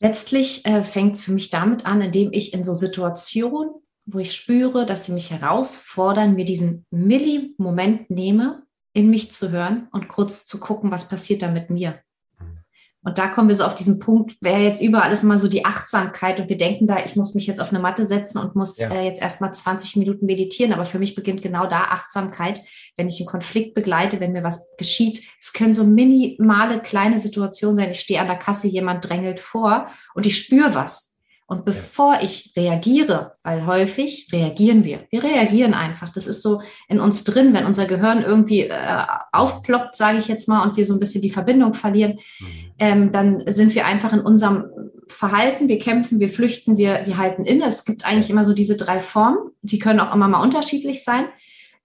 [0.00, 3.70] Letztlich äh, fängt es für mich damit an, indem ich in so Situationen,
[4.04, 8.65] wo ich spüre, dass sie mich herausfordern, mir diesen Milli-Moment nehme
[8.96, 12.00] in mich zu hören und kurz zu gucken, was passiert da mit mir.
[12.40, 12.64] Mhm.
[13.02, 15.66] Und da kommen wir so auf diesen Punkt, wäre jetzt überall ist immer so die
[15.66, 18.78] Achtsamkeit und wir denken da, ich muss mich jetzt auf eine Matte setzen und muss
[18.78, 18.88] ja.
[18.88, 20.72] äh, jetzt erstmal 20 Minuten meditieren.
[20.72, 22.62] Aber für mich beginnt genau da Achtsamkeit,
[22.96, 25.28] wenn ich einen Konflikt begleite, wenn mir was geschieht.
[25.42, 27.90] Es können so minimale kleine Situationen sein.
[27.90, 31.15] Ich stehe an der Kasse, jemand drängelt vor und ich spüre was.
[31.48, 32.22] Und bevor ja.
[32.22, 36.08] ich reagiere, weil häufig reagieren wir, wir reagieren einfach.
[36.08, 40.48] Das ist so in uns drin, wenn unser Gehirn irgendwie äh, aufploppt, sage ich jetzt
[40.48, 42.46] mal, und wir so ein bisschen die Verbindung verlieren, mhm.
[42.80, 44.64] ähm, dann sind wir einfach in unserem
[45.06, 47.66] Verhalten, wir kämpfen, wir flüchten, wir, wir halten inne.
[47.66, 51.26] Es gibt eigentlich immer so diese drei Formen, die können auch immer mal unterschiedlich sein.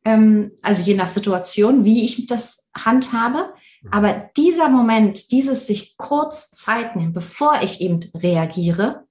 [0.04, 3.54] Ähm, also je nach Situation, wie ich das handhabe.
[3.84, 3.89] Mhm.
[3.93, 9.06] Aber dieser Moment, dieses sich kurz Zeit nehmen, bevor ich eben reagiere,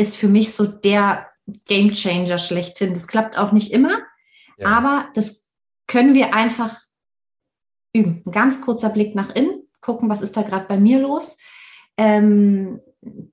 [0.00, 1.26] ist für mich so der
[1.66, 2.94] Game Changer schlechthin.
[2.94, 3.98] Das klappt auch nicht immer,
[4.58, 4.68] ja.
[4.68, 5.50] aber das
[5.86, 6.76] können wir einfach
[7.92, 8.22] üben.
[8.24, 11.38] Ein ganz kurzer Blick nach innen, gucken, was ist da gerade bei mir los.
[11.96, 12.80] Ähm,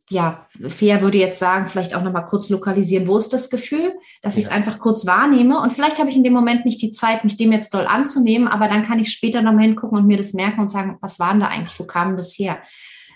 [0.09, 4.35] ja, Fair würde jetzt sagen, vielleicht auch nochmal kurz lokalisieren, wo ist das Gefühl, dass
[4.35, 4.39] ja.
[4.39, 5.59] ich es einfach kurz wahrnehme.
[5.61, 8.47] Und vielleicht habe ich in dem Moment nicht die Zeit, mich dem jetzt doll anzunehmen,
[8.47, 11.31] aber dann kann ich später nochmal hingucken und mir das merken und sagen, was war
[11.31, 12.59] denn da eigentlich, wo kam das her?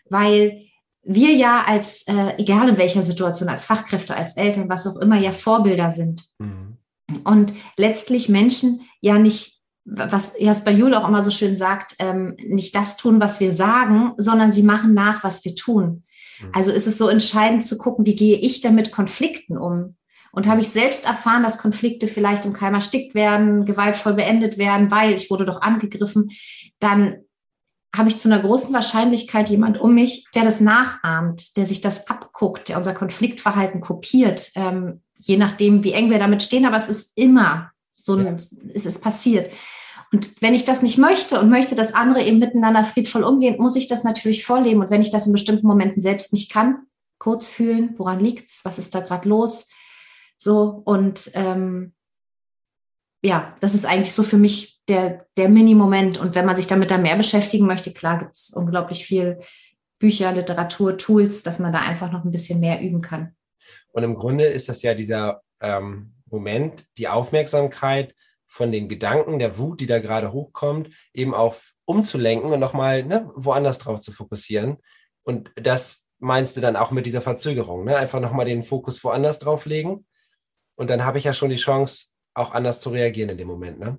[0.09, 0.70] Weil
[1.03, 5.17] wir ja als, äh, egal in welcher Situation, als Fachkräfte, als Eltern, was auch immer,
[5.17, 6.23] ja Vorbilder sind.
[6.39, 6.77] Mhm.
[7.23, 12.75] Und letztlich Menschen ja nicht, was Jasper Jule auch immer so schön sagt, ähm, nicht
[12.75, 16.03] das tun, was wir sagen, sondern sie machen nach, was wir tun.
[16.39, 16.49] Mhm.
[16.53, 19.95] Also ist es so entscheidend zu gucken, wie gehe ich denn mit Konflikten um?
[20.33, 24.89] Und habe ich selbst erfahren, dass Konflikte vielleicht im Keim erstickt werden, gewaltvoll beendet werden,
[24.89, 26.29] weil ich wurde doch angegriffen,
[26.79, 27.17] dann
[27.95, 32.07] habe ich zu einer großen Wahrscheinlichkeit jemand um mich, der das nachahmt, der sich das
[32.07, 36.65] abguckt, der unser Konfliktverhalten kopiert, ähm, je nachdem, wie eng wir damit stehen.
[36.65, 38.33] Aber es ist immer so, ein, ja.
[38.73, 39.51] es ist passiert.
[40.13, 43.75] Und wenn ich das nicht möchte und möchte, dass andere eben miteinander friedvoll umgehen, muss
[43.75, 44.81] ich das natürlich vorleben.
[44.81, 46.83] Und wenn ich das in bestimmten Momenten selbst nicht kann,
[47.17, 49.69] kurz fühlen, woran liegt's, was ist da gerade los,
[50.37, 51.93] so und ähm,
[53.21, 56.17] ja, das ist eigentlich so für mich der, der Mini-Moment.
[56.17, 59.39] Und wenn man sich damit da mehr beschäftigen möchte, klar gibt es unglaublich viel
[59.99, 63.35] Bücher, Literatur, Tools, dass man da einfach noch ein bisschen mehr üben kann.
[63.91, 68.15] Und im Grunde ist das ja dieser ähm, Moment, die Aufmerksamkeit
[68.47, 71.55] von den Gedanken, der Wut, die da gerade hochkommt, eben auch
[71.85, 74.77] umzulenken und nochmal ne, woanders drauf zu fokussieren.
[75.23, 77.95] Und das meinst du dann auch mit dieser Verzögerung, ne?
[77.95, 80.05] einfach nochmal den Fokus woanders drauf legen.
[80.75, 83.79] Und dann habe ich ja schon die Chance, auch anders zu reagieren in dem Moment.
[83.79, 83.97] Ne?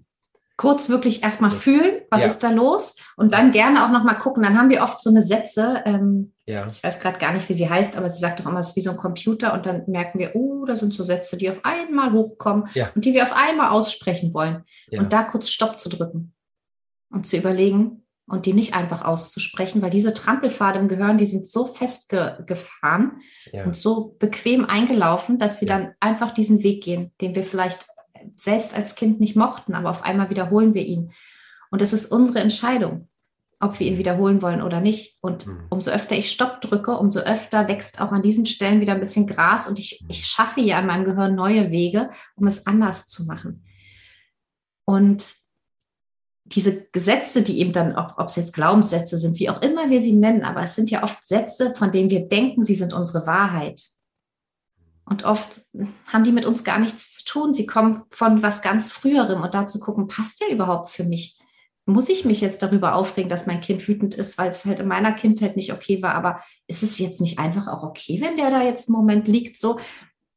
[0.56, 2.28] Kurz wirklich erstmal fühlen, was ja.
[2.28, 4.42] ist da los und dann gerne auch nochmal gucken.
[4.42, 6.66] Dann haben wir oft so eine Sätze, ähm, ja.
[6.70, 8.76] ich weiß gerade gar nicht, wie sie heißt, aber sie sagt doch immer, es ist
[8.76, 11.64] wie so ein Computer und dann merken wir, oh, da sind so Sätze, die auf
[11.64, 12.90] einmal hochkommen ja.
[12.94, 14.64] und die wir auf einmal aussprechen wollen.
[14.90, 16.34] Und da kurz Stopp zu drücken
[17.10, 21.46] und zu überlegen und die nicht einfach auszusprechen, weil diese Trampelpfade im Gehirn, die sind
[21.46, 23.20] so festgefahren
[23.64, 27.86] und so bequem eingelaufen, dass wir dann einfach diesen Weg gehen, den wir vielleicht
[28.36, 31.12] selbst als Kind nicht mochten, aber auf einmal wiederholen wir ihn.
[31.70, 33.08] Und es ist unsere Entscheidung.
[33.62, 35.18] ob wir ihn wiederholen wollen oder nicht.
[35.20, 35.66] Und mhm.
[35.70, 39.28] umso öfter ich Stopp drücke, umso öfter wächst auch an diesen Stellen wieder ein bisschen
[39.28, 40.10] Gras und ich, mhm.
[40.10, 43.64] ich schaffe ja in meinem Gehirn neue Wege, um es anders zu machen.
[44.84, 45.32] Und
[46.44, 50.14] diese Gesetze, die eben dann, ob es jetzt Glaubenssätze sind, wie auch immer wir sie
[50.14, 53.80] nennen, aber es sind ja oft Sätze, von denen wir denken, sie sind unsere Wahrheit.
[55.04, 55.60] Und oft
[56.12, 57.54] haben die mit uns gar nichts zu tun.
[57.54, 61.38] Sie kommen von was ganz Früherem und da zu gucken, passt der überhaupt für mich?
[61.84, 64.86] Muss ich mich jetzt darüber aufregen, dass mein Kind wütend ist, weil es halt in
[64.86, 66.14] meiner Kindheit nicht okay war?
[66.14, 69.58] Aber ist es jetzt nicht einfach auch okay, wenn der da jetzt einen Moment liegt
[69.58, 69.80] so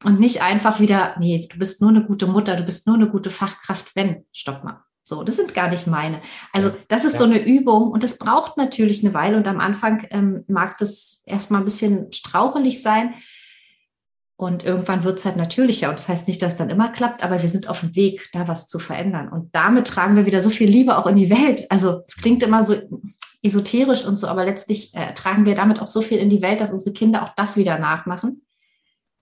[0.04, 3.10] und nicht einfach wieder, nee, du bist nur eine gute Mutter, du bist nur eine
[3.10, 4.82] gute Fachkraft, wenn, stopp mal.
[5.08, 6.20] So, das sind gar nicht meine.
[6.52, 7.20] Also das ist ja.
[7.20, 11.22] so eine Übung und das braucht natürlich eine Weile und am Anfang ähm, mag das
[11.28, 13.14] erstmal ein bisschen strauchelig sein.
[14.38, 15.90] Und irgendwann wird es halt natürlicher.
[15.90, 18.48] Und das heißt nicht, dass dann immer klappt, aber wir sind auf dem Weg, da
[18.48, 19.30] was zu verändern.
[19.30, 21.66] Und damit tragen wir wieder so viel Liebe auch in die Welt.
[21.70, 22.76] Also es klingt immer so
[23.42, 26.60] esoterisch und so, aber letztlich äh, tragen wir damit auch so viel in die Welt,
[26.60, 28.42] dass unsere Kinder auch das wieder nachmachen.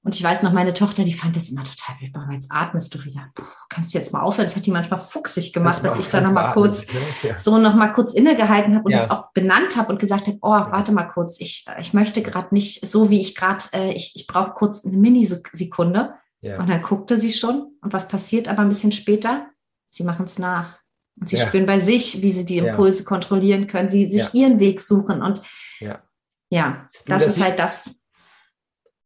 [0.06, 2.14] Und ich weiß noch, meine Tochter, die fand das immer total wild.
[2.14, 3.32] Aber jetzt atmest du wieder.
[3.36, 4.46] Puh, kannst du jetzt mal aufhören?
[4.46, 6.86] Das hat die manchmal fuchsig gemacht, dass ich da noch mal kurz
[7.24, 7.40] ja.
[7.40, 9.00] so noch mal kurz innegehalten habe und ja.
[9.00, 12.54] das auch benannt habe und gesagt habe, oh, warte mal kurz, ich, ich möchte gerade
[12.54, 16.16] nicht so, wie ich gerade, äh, ich, ich brauche kurz eine Minisekunde.
[16.42, 16.60] Ja.
[16.60, 17.78] Und dann guckte sie schon.
[17.82, 19.48] Und was passiert aber ein bisschen später?
[19.90, 20.80] Sie machen es nach.
[21.18, 24.82] Und sie spüren bei sich, wie sie die Impulse kontrollieren können, sie sich ihren Weg
[24.82, 25.22] suchen.
[25.22, 25.42] Und
[25.80, 26.02] ja,
[26.50, 27.90] ja das, das ist halt das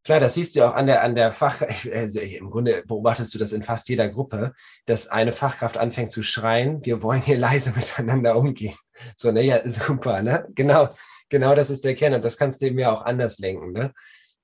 [0.07, 1.85] Klar, das siehst du auch an der, an der Fachkraft.
[1.93, 4.53] Also Im Grunde beobachtest du das in fast jeder Gruppe,
[4.85, 8.77] dass eine Fachkraft anfängt zu schreien, wir wollen hier leise miteinander umgehen.
[9.17, 10.47] So, ne, ja, super, ne?
[10.55, 10.91] Genau,
[11.27, 12.13] genau das ist der Kern.
[12.13, 13.93] Und das kannst du eben ja auch anders lenken, ne?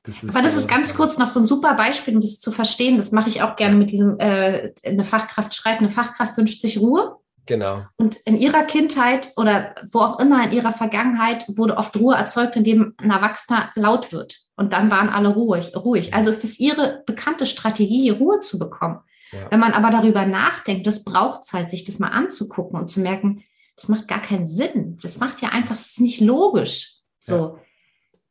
[0.03, 2.97] Das Aber das ist ganz kurz noch so ein super Beispiel, um das zu verstehen.
[2.97, 6.81] Das mache ich auch gerne mit diesem, äh, eine Fachkraft schreibt, eine Fachkraft wünscht sich
[6.81, 7.15] Ruhe.
[7.45, 7.85] Genau.
[7.95, 12.57] Und in ihrer Kindheit oder wo auch immer in ihrer Vergangenheit wurde oft Ruhe erzeugt,
[12.57, 14.42] indem ein Erwachsener laut wird.
[14.55, 15.75] Und dann waren alle ruhig.
[15.75, 16.13] ruhig.
[16.13, 18.99] Also ist es ihre bekannte Strategie, Ruhe zu bekommen.
[19.31, 19.49] Ja.
[19.49, 23.43] Wenn man aber darüber nachdenkt, das braucht Zeit, sich das mal anzugucken und zu merken,
[23.75, 24.99] das macht gar keinen Sinn.
[25.01, 26.97] Das macht ja einfach, das ist nicht logisch.
[27.19, 27.57] So.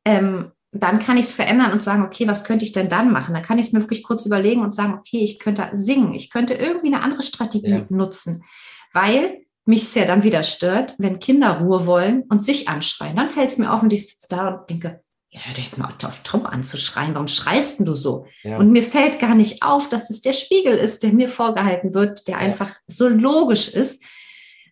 [0.06, 0.14] Ja.
[0.16, 3.34] Ähm, dann kann ich es verändern und sagen, okay, was könnte ich denn dann machen?
[3.34, 6.30] Dann kann ich es mir wirklich kurz überlegen und sagen, okay, ich könnte singen, ich
[6.30, 7.86] könnte irgendwie eine andere Strategie ja.
[7.90, 8.42] nutzen
[8.92, 13.16] weil mich es ja dann wieder stört, wenn Kinder Ruhe wollen und sich anschreien.
[13.16, 15.02] Dann fällt es mir auf und ich sitze da und denke,
[15.32, 17.14] ja, hör jetzt mal auf Tom anzuschreien.
[17.14, 18.26] Warum schreist denn du so?
[18.42, 18.58] Ja.
[18.58, 22.28] Und mir fällt gar nicht auf, dass es der Spiegel ist, der mir vorgehalten wird,
[22.28, 22.40] der ja.
[22.40, 24.04] einfach so logisch ist.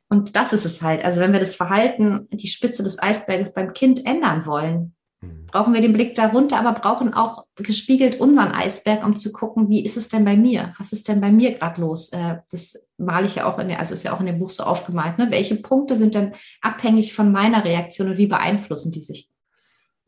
[0.08, 1.04] Und das ist es halt.
[1.04, 5.46] Also wenn wir das Verhalten, die Spitze des Eisberges beim Kind ändern wollen, Mhm.
[5.50, 9.84] brauchen wir den Blick darunter, aber brauchen auch gespiegelt unseren Eisberg, um zu gucken, wie
[9.84, 10.74] ist es denn bei mir?
[10.78, 12.10] Was ist denn bei mir gerade los?
[12.10, 14.50] Äh, das male ich ja auch in der, also ist ja auch in dem Buch
[14.50, 15.18] so aufgemalt.
[15.18, 15.30] Ne?
[15.30, 19.28] Welche Punkte sind denn abhängig von meiner Reaktion und wie beeinflussen die sich?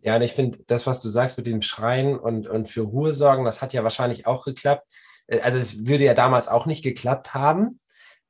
[0.02, 3.12] Ja, und ich finde, das, was du sagst mit dem Schreien und, und für Ruhe
[3.12, 4.86] sorgen, das hat ja wahrscheinlich auch geklappt.
[5.28, 7.78] Äh, also es würde ja damals auch nicht geklappt haben.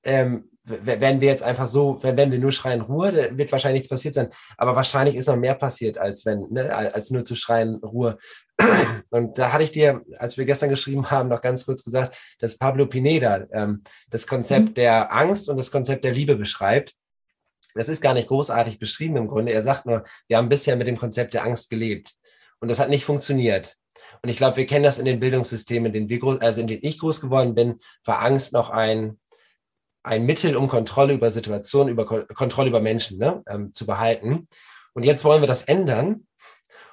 [0.05, 3.89] Ähm, wenn wir jetzt einfach so, wenn, wenn wir nur schreien Ruhe, wird wahrscheinlich nichts
[3.89, 4.29] passiert sein.
[4.57, 8.19] Aber wahrscheinlich ist noch mehr passiert, als wenn, ne, als nur zu schreien Ruhe.
[9.11, 12.59] Und da hatte ich dir, als wir gestern geschrieben haben, noch ganz kurz gesagt, dass
[12.59, 14.75] Pablo Pineda ähm, das Konzept mhm.
[14.75, 16.95] der Angst und das Konzept der Liebe beschreibt.
[17.75, 19.53] Das ist gar nicht großartig beschrieben im Grunde.
[19.53, 22.15] Er sagt nur, wir haben bisher mit dem Konzept der Angst gelebt.
[22.61, 23.77] Und das hat nicht funktioniert.
[24.23, 26.85] Und ich glaube, wir kennen das in den Bildungssystemen, in denen, wir, also in denen
[26.85, 29.19] ich groß geworden bin, war Angst noch ein,
[30.03, 34.47] ein Mittel, um Kontrolle über Situationen, über Kontrolle über Menschen ne, ähm, zu behalten.
[34.95, 36.27] Und jetzt wollen wir das ändern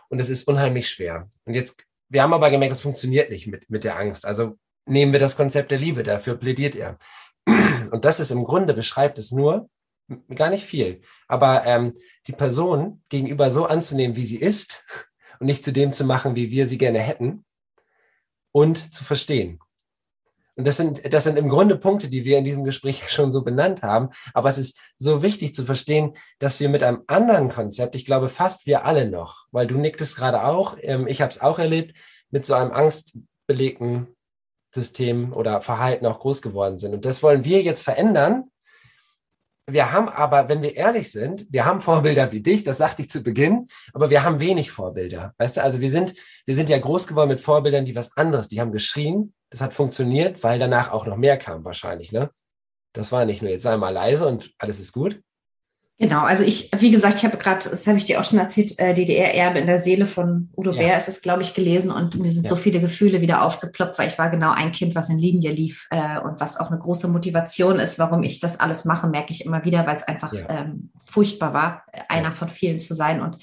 [0.10, 1.30] und es ist unheimlich schwer.
[1.46, 4.26] Und jetzt, wir haben aber gemerkt, das funktioniert nicht mit, mit der Angst.
[4.26, 6.98] Also nehmen wir das Konzept der Liebe, dafür plädiert er.
[7.92, 9.70] Und das ist im Grunde, beschreibt es nur,
[10.34, 14.84] gar nicht viel, aber ähm, die Person gegenüber so anzunehmen, wie sie ist
[15.40, 17.46] und nicht zu dem zu machen, wie wir sie gerne hätten
[18.52, 19.60] und zu verstehen.
[20.60, 23.44] Und das sind, das sind im Grunde Punkte, die wir in diesem Gespräch schon so
[23.44, 24.10] benannt haben.
[24.34, 28.28] Aber es ist so wichtig zu verstehen, dass wir mit einem anderen Konzept, ich glaube
[28.28, 31.98] fast wir alle noch, weil du nicktest gerade auch, ähm, ich habe es auch erlebt,
[32.30, 34.08] mit so einem angstbelegten
[34.72, 36.94] System oder Verhalten auch groß geworden sind.
[36.94, 38.52] Und das wollen wir jetzt verändern.
[39.72, 43.10] Wir haben aber, wenn wir ehrlich sind, wir haben Vorbilder wie dich, das sagte ich
[43.10, 45.34] zu Beginn, aber wir haben wenig Vorbilder.
[45.38, 46.14] Weißt du, also wir sind,
[46.46, 49.74] wir sind ja groß geworden mit Vorbildern, die was anderes, die haben geschrien, das hat
[49.74, 52.30] funktioniert, weil danach auch noch mehr kam wahrscheinlich, ne?
[52.94, 55.22] Das war nicht nur jetzt sei mal leise und alles ist gut.
[56.02, 58.80] Genau, also ich, wie gesagt, ich habe gerade, das habe ich dir auch schon erzählt,
[58.80, 60.80] äh, DDR-Erbe in der Seele von Udo ja.
[60.80, 62.50] Bär ist es, glaube ich, gelesen und mir sind ja.
[62.50, 65.88] so viele Gefühle wieder aufgeploppt, weil ich war genau ein Kind, was in Linie lief
[65.92, 69.46] äh, und was auch eine große Motivation ist, warum ich das alles mache, merke ich
[69.46, 70.48] immer wieder, weil es einfach ja.
[70.48, 73.38] ähm, furchtbar war, einer von vielen zu sein und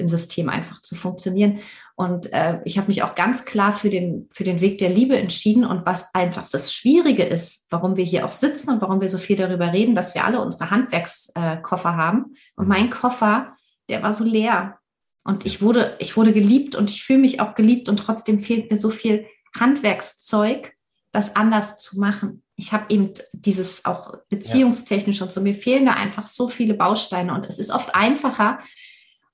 [0.00, 1.60] im System einfach zu funktionieren.
[1.94, 5.16] Und äh, ich habe mich auch ganz klar für den, für den Weg der Liebe
[5.18, 5.64] entschieden.
[5.66, 9.18] Und was einfach das Schwierige ist, warum wir hier auch sitzen und warum wir so
[9.18, 12.34] viel darüber reden, dass wir alle unsere Handwerkskoffer äh, haben.
[12.56, 13.54] Und mein Koffer,
[13.90, 14.78] der war so leer.
[15.24, 18.70] Und ich wurde, ich wurde geliebt und ich fühle mich auch geliebt und trotzdem fehlt
[18.70, 19.26] mir so viel
[19.58, 20.74] Handwerkszeug,
[21.12, 22.42] das anders zu machen.
[22.56, 27.34] Ich habe eben dieses auch beziehungstechnisch und so, mir fehlen da einfach so viele Bausteine
[27.34, 28.58] und es ist oft einfacher,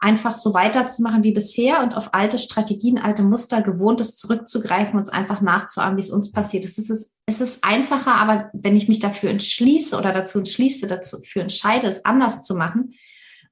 [0.07, 5.09] einfach so weiterzumachen wie bisher und auf alte Strategien, alte Muster, Gewohntes zurückzugreifen und es
[5.09, 6.64] einfach nachzuahmen, wie es uns passiert.
[6.64, 11.42] Es ist, es ist einfacher, aber wenn ich mich dafür entschließe oder dazu entschließe, dafür
[11.42, 12.94] entscheide, es anders zu machen,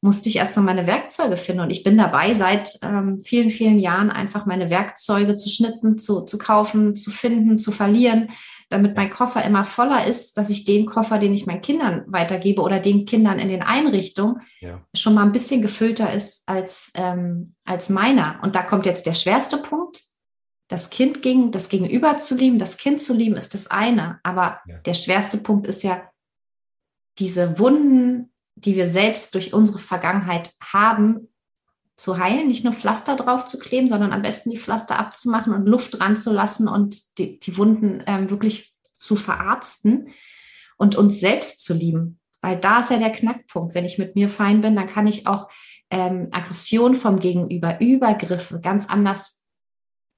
[0.00, 1.62] musste ich erstmal meine Werkzeuge finden.
[1.62, 6.20] Und ich bin dabei, seit ähm, vielen, vielen Jahren einfach meine Werkzeuge zu schnitzen, zu,
[6.20, 8.28] zu kaufen, zu finden, zu verlieren,
[8.74, 12.60] damit mein Koffer immer voller ist, dass ich den Koffer, den ich meinen Kindern weitergebe
[12.60, 14.84] oder den Kindern in den Einrichtungen, ja.
[14.94, 18.40] schon mal ein bisschen gefüllter ist als, ähm, als meiner.
[18.42, 20.00] Und da kommt jetzt der schwerste Punkt.
[20.68, 24.18] Das Kind gegen, das Gegenüber zu lieben, das Kind zu lieben, ist das eine.
[24.24, 24.78] Aber ja.
[24.78, 26.02] der schwerste Punkt ist ja,
[27.18, 31.28] diese Wunden, die wir selbst durch unsere Vergangenheit haben,
[31.96, 35.66] zu heilen, nicht nur Pflaster drauf zu kleben, sondern am besten die Pflaster abzumachen und
[35.66, 40.08] Luft dran zu lassen und die, die Wunden ähm, wirklich zu verarzten
[40.76, 42.18] und uns selbst zu lieben.
[42.40, 43.74] Weil da ist ja der Knackpunkt.
[43.74, 45.48] Wenn ich mit mir fein bin, dann kann ich auch
[45.90, 49.44] ähm, Aggression vom Gegenüber, Übergriffe ganz anders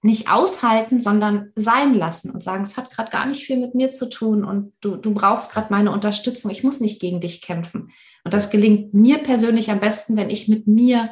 [0.03, 3.93] nicht aushalten, sondern sein lassen und sagen, es hat gerade gar nicht viel mit mir
[3.93, 6.51] zu tun und du, du brauchst gerade meine Unterstützung.
[6.51, 7.91] Ich muss nicht gegen dich kämpfen.
[8.25, 11.11] Und das gelingt mir persönlich am besten, wenn ich mit mir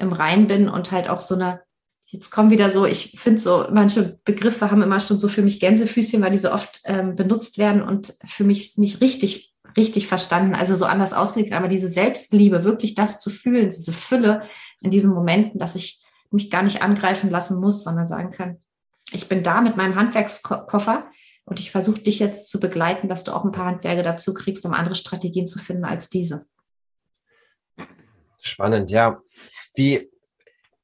[0.00, 1.60] im Rein bin und halt auch so eine,
[2.06, 5.60] jetzt kommen wieder so, ich finde so, manche Begriffe haben immer schon so für mich
[5.60, 10.54] Gänsefüßchen, weil die so oft ähm, benutzt werden und für mich nicht richtig, richtig verstanden,
[10.54, 14.42] also so anders ausgelegt, aber diese Selbstliebe, wirklich das zu fühlen, diese Fülle
[14.80, 18.58] in diesen Momenten, dass ich mich gar nicht angreifen lassen muss, sondern sagen kann,
[19.12, 21.10] ich bin da mit meinem Handwerkskoffer
[21.44, 24.64] und ich versuche dich jetzt zu begleiten, dass du auch ein paar Handwerke dazu kriegst,
[24.64, 26.46] um andere Strategien zu finden als diese.
[28.40, 29.20] Spannend, ja
[29.74, 30.10] wie,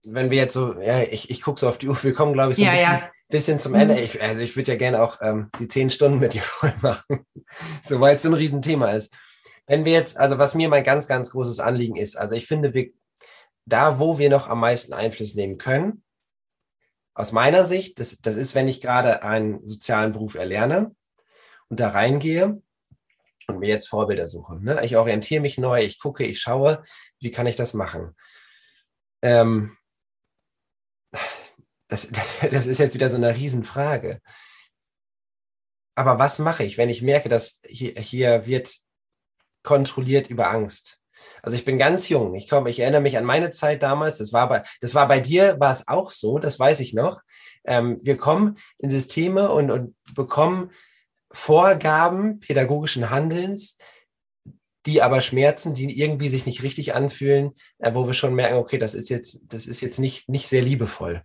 [0.06, 2.52] wenn wir jetzt so, ja, ich, ich gucke so auf die Uhr, wir kommen, glaube
[2.52, 3.10] ich, so ja, ein bisschen, ja.
[3.28, 4.00] bisschen zum Ende.
[4.00, 7.26] Ich, also ich würde ja gerne auch ähm, die zehn Stunden mit dir voll machen,
[7.82, 9.12] so weil es so ein Riesenthema ist.
[9.66, 12.72] Wenn wir jetzt, also was mir mein ganz, ganz großes Anliegen ist, also ich finde,
[12.72, 12.90] wir,
[13.64, 16.04] da, wo wir noch am meisten Einfluss nehmen können,
[17.14, 20.94] aus meiner Sicht, das, das ist, wenn ich gerade einen sozialen Beruf erlerne
[21.68, 22.62] und da reingehe
[23.48, 24.62] und mir jetzt Vorbilder suche.
[24.62, 24.84] Ne?
[24.84, 26.84] Ich orientiere mich neu, ich gucke, ich schaue,
[27.18, 28.14] wie kann ich das machen
[29.22, 29.76] ähm,
[31.88, 34.20] das, das, das ist jetzt wieder so eine Riesenfrage.
[35.94, 38.74] Aber was mache ich, wenn ich merke, dass hier, hier wird
[39.62, 41.00] kontrolliert über Angst?
[41.42, 42.34] Also ich bin ganz jung.
[42.34, 44.18] Ich komme, ich erinnere mich an meine Zeit damals.
[44.18, 46.38] Das war bei, das war bei dir, war es auch so.
[46.38, 47.20] Das weiß ich noch.
[47.64, 50.70] Ähm, wir kommen in Systeme und, und bekommen
[51.30, 53.78] Vorgaben pädagogischen Handelns,
[54.86, 58.78] die aber schmerzen, die irgendwie sich nicht richtig anfühlen, äh, wo wir schon merken, okay,
[58.78, 61.22] das ist jetzt, das ist jetzt nicht, nicht sehr liebevoll.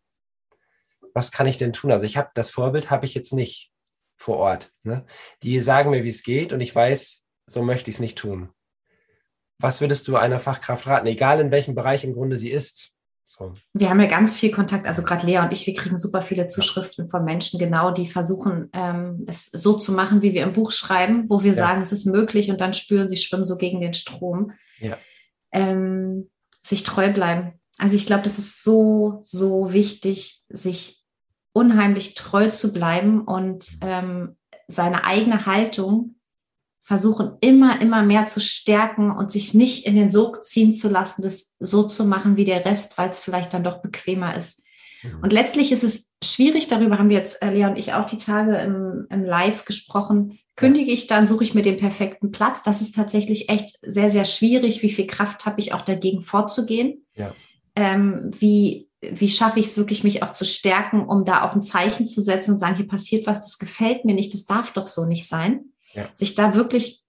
[1.13, 1.91] Was kann ich denn tun?
[1.91, 3.71] Also ich habe das Vorbild habe ich jetzt nicht
[4.17, 4.71] vor Ort.
[4.83, 5.05] Ne?
[5.43, 8.49] Die sagen mir, wie es geht und ich weiß, so möchte ich es nicht tun.
[9.59, 12.93] Was würdest du einer Fachkraft raten, egal in welchem Bereich im Grunde sie ist?
[13.37, 13.53] So.
[13.73, 16.49] Wir haben ja ganz viel Kontakt, also gerade Lea und ich, wir kriegen super viele
[16.49, 20.73] Zuschriften von Menschen, genau, die versuchen, ähm, es so zu machen, wie wir im Buch
[20.73, 21.57] schreiben, wo wir ja.
[21.57, 24.51] sagen, es ist möglich und dann spüren sie schwimmen so gegen den Strom.
[24.79, 24.97] Ja.
[25.53, 26.29] Ähm,
[26.61, 27.53] sich treu bleiben.
[27.77, 31.01] Also ich glaube, das ist so, so wichtig, sich
[31.53, 34.35] unheimlich treu zu bleiben und ähm,
[34.67, 36.15] seine eigene Haltung
[36.81, 41.21] versuchen immer, immer mehr zu stärken und sich nicht in den Sog ziehen zu lassen,
[41.21, 44.63] das so zu machen wie der Rest, weil es vielleicht dann doch bequemer ist.
[45.03, 45.19] Mhm.
[45.21, 48.17] Und letztlich ist es schwierig, darüber haben wir jetzt, äh, Lea und ich, auch die
[48.17, 50.39] Tage im, im Live gesprochen.
[50.55, 52.63] Kündige ich dann, suche ich mir den perfekten Platz.
[52.63, 54.81] Das ist tatsächlich echt sehr, sehr schwierig.
[54.81, 57.05] Wie viel Kraft habe ich auch dagegen vorzugehen?
[57.15, 57.33] Ja.
[57.75, 61.61] Ähm, wie, wie schaffe ich es wirklich, mich auch zu stärken, um da auch ein
[61.61, 64.87] Zeichen zu setzen und sagen, hier passiert was, das gefällt mir nicht, das darf doch
[64.87, 66.09] so nicht sein ja.
[66.15, 67.01] sich da wirklich,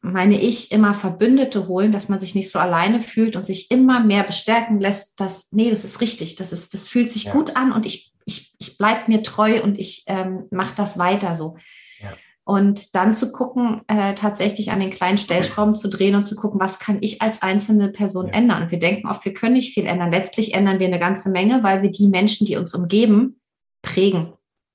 [0.00, 4.00] meine ich, immer Verbündete holen, dass man sich nicht so alleine fühlt und sich immer
[4.00, 7.32] mehr bestärken lässt, dass, nee, das ist richtig, das, ist, das fühlt sich ja.
[7.32, 11.36] gut an und ich, ich, ich bleibe mir treu und ich ähm, mache das weiter
[11.36, 11.56] so.
[12.00, 12.12] Ja.
[12.44, 16.58] Und dann zu gucken, äh, tatsächlich an den kleinen Stellschrauben zu drehen und zu gucken,
[16.58, 18.34] was kann ich als einzelne Person ja.
[18.34, 18.64] ändern.
[18.64, 20.10] Und wir denken oft, wir können nicht viel ändern.
[20.10, 23.40] Letztlich ändern wir eine ganze Menge, weil wir die Menschen, die uns umgeben,
[23.82, 24.32] prägen.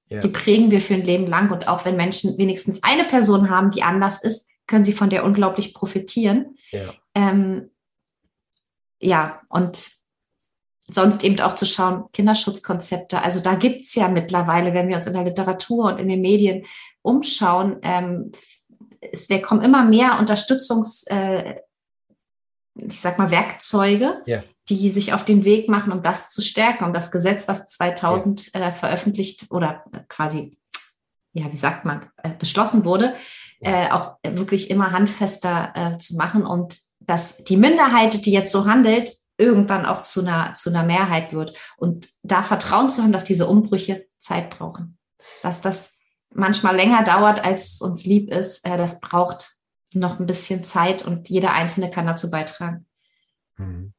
[0.10, 0.22] Ja.
[0.22, 1.52] Die prägen wir für ein Leben lang.
[1.52, 5.26] Und auch wenn Menschen wenigstens eine Person haben, die anders ist, können sie von der
[5.26, 6.58] unglaublich profitieren.
[6.72, 7.70] Ja, ähm,
[9.00, 9.78] ja und
[10.90, 13.22] sonst eben auch zu schauen, Kinderschutzkonzepte.
[13.22, 16.22] Also da gibt es ja mittlerweile, wenn wir uns in der Literatur und in den
[16.22, 16.66] Medien
[17.02, 18.32] umschauen, ähm,
[19.00, 21.56] es wir kommen immer mehr Unterstützungs, äh,
[22.76, 24.44] ich sag mal, Werkzeuge, ja.
[24.70, 28.54] Die sich auf den Weg machen, um das zu stärken, um das Gesetz, was 2000
[28.54, 28.62] ja.
[28.62, 30.58] äh, veröffentlicht oder quasi,
[31.34, 33.16] ja, wie sagt man, äh, beschlossen wurde,
[33.60, 38.66] äh, auch wirklich immer handfester äh, zu machen und dass die Minderheit, die jetzt so
[38.66, 41.58] handelt, irgendwann auch zu einer, zu einer Mehrheit wird.
[41.78, 44.98] Und da Vertrauen zu haben, dass diese Umbrüche Zeit brauchen.
[45.44, 45.98] Dass das
[46.34, 49.52] manchmal länger dauert, als uns lieb ist, äh, das braucht
[49.94, 52.86] noch ein bisschen Zeit und jeder Einzelne kann dazu beitragen.
[53.56, 53.94] Hm.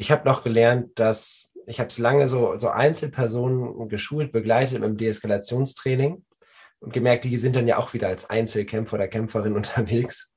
[0.00, 4.96] Ich habe noch gelernt, dass ich habe es lange so, so Einzelpersonen geschult, begleitet im
[4.96, 6.24] Deeskalationstraining
[6.78, 10.32] und gemerkt, die sind dann ja auch wieder als Einzelkämpfer oder Kämpferin unterwegs.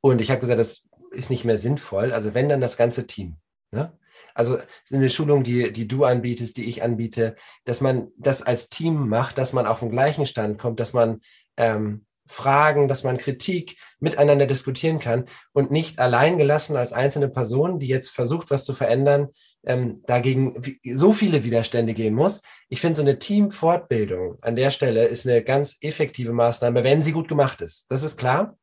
[0.00, 2.12] Und ich habe gesagt, das ist nicht mehr sinnvoll.
[2.12, 3.36] Also wenn dann das ganze Team.
[3.70, 3.96] Ne?
[4.34, 4.58] Also
[4.92, 9.38] eine Schulung, die, die du anbietest, die ich anbiete, dass man das als Team macht,
[9.38, 11.20] dass man auf den gleichen Stand kommt, dass man
[11.56, 17.78] ähm, Fragen, dass man Kritik miteinander diskutieren kann und nicht allein gelassen als einzelne Person,
[17.78, 19.28] die jetzt versucht, was zu verändern,
[19.64, 20.60] ähm, dagegen
[20.94, 22.42] so viele Widerstände gehen muss.
[22.68, 27.12] Ich finde, so eine Teamfortbildung an der Stelle ist eine ganz effektive Maßnahme, wenn sie
[27.12, 27.86] gut gemacht ist.
[27.90, 28.56] Das ist klar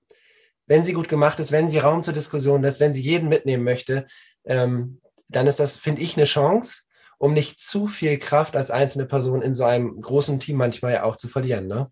[0.70, 3.64] wenn sie gut gemacht ist, wenn sie Raum zur Diskussion lässt, wenn sie jeden mitnehmen
[3.64, 4.06] möchte,
[4.46, 6.84] ähm, dann ist das, finde ich, eine Chance,
[7.18, 11.04] um nicht zu viel Kraft als einzelne Person in so einem großen Team manchmal ja
[11.04, 11.68] auch zu verlieren.
[11.68, 11.92] Ne?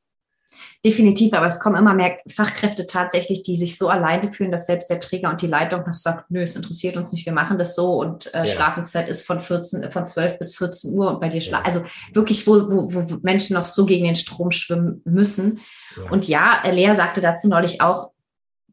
[0.86, 4.90] Definitiv, aber es kommen immer mehr Fachkräfte tatsächlich, die sich so alleine fühlen, dass selbst
[4.90, 7.76] der Träger und die Leitung noch sagt, nö, es interessiert uns nicht, wir machen das
[7.76, 8.48] so und äh, ja.
[8.48, 11.62] Schlafenszeit ist von 14, von 12 bis 14 Uhr und bei dir ja.
[11.62, 11.84] also
[12.14, 15.60] wirklich, wo, wo, wo Menschen noch so gegen den Strom schwimmen müssen.
[15.96, 16.12] Ja.
[16.12, 18.12] Und ja, Lea sagte dazu neulich auch,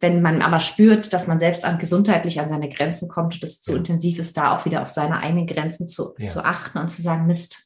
[0.01, 3.62] wenn man aber spürt, dass man selbst an gesundheitlich an seine Grenzen kommt und es
[3.62, 7.01] zu intensiv ist, da auch wieder auf seine eigenen Grenzen zu, zu achten und zu
[7.01, 7.64] sagen, Mist.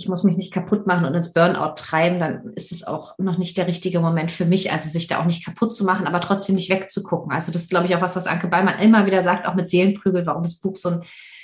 [0.00, 3.38] Ich muss mich nicht kaputt machen und ins Burnout treiben, dann ist es auch noch
[3.38, 6.20] nicht der richtige Moment für mich, also sich da auch nicht kaputt zu machen, aber
[6.20, 7.32] trotzdem nicht wegzugucken.
[7.32, 9.68] Also das ist, glaube ich, auch was, was Anke Ballmann immer wieder sagt, auch mit
[9.68, 11.02] Seelenprügel, warum das Buch so, ein,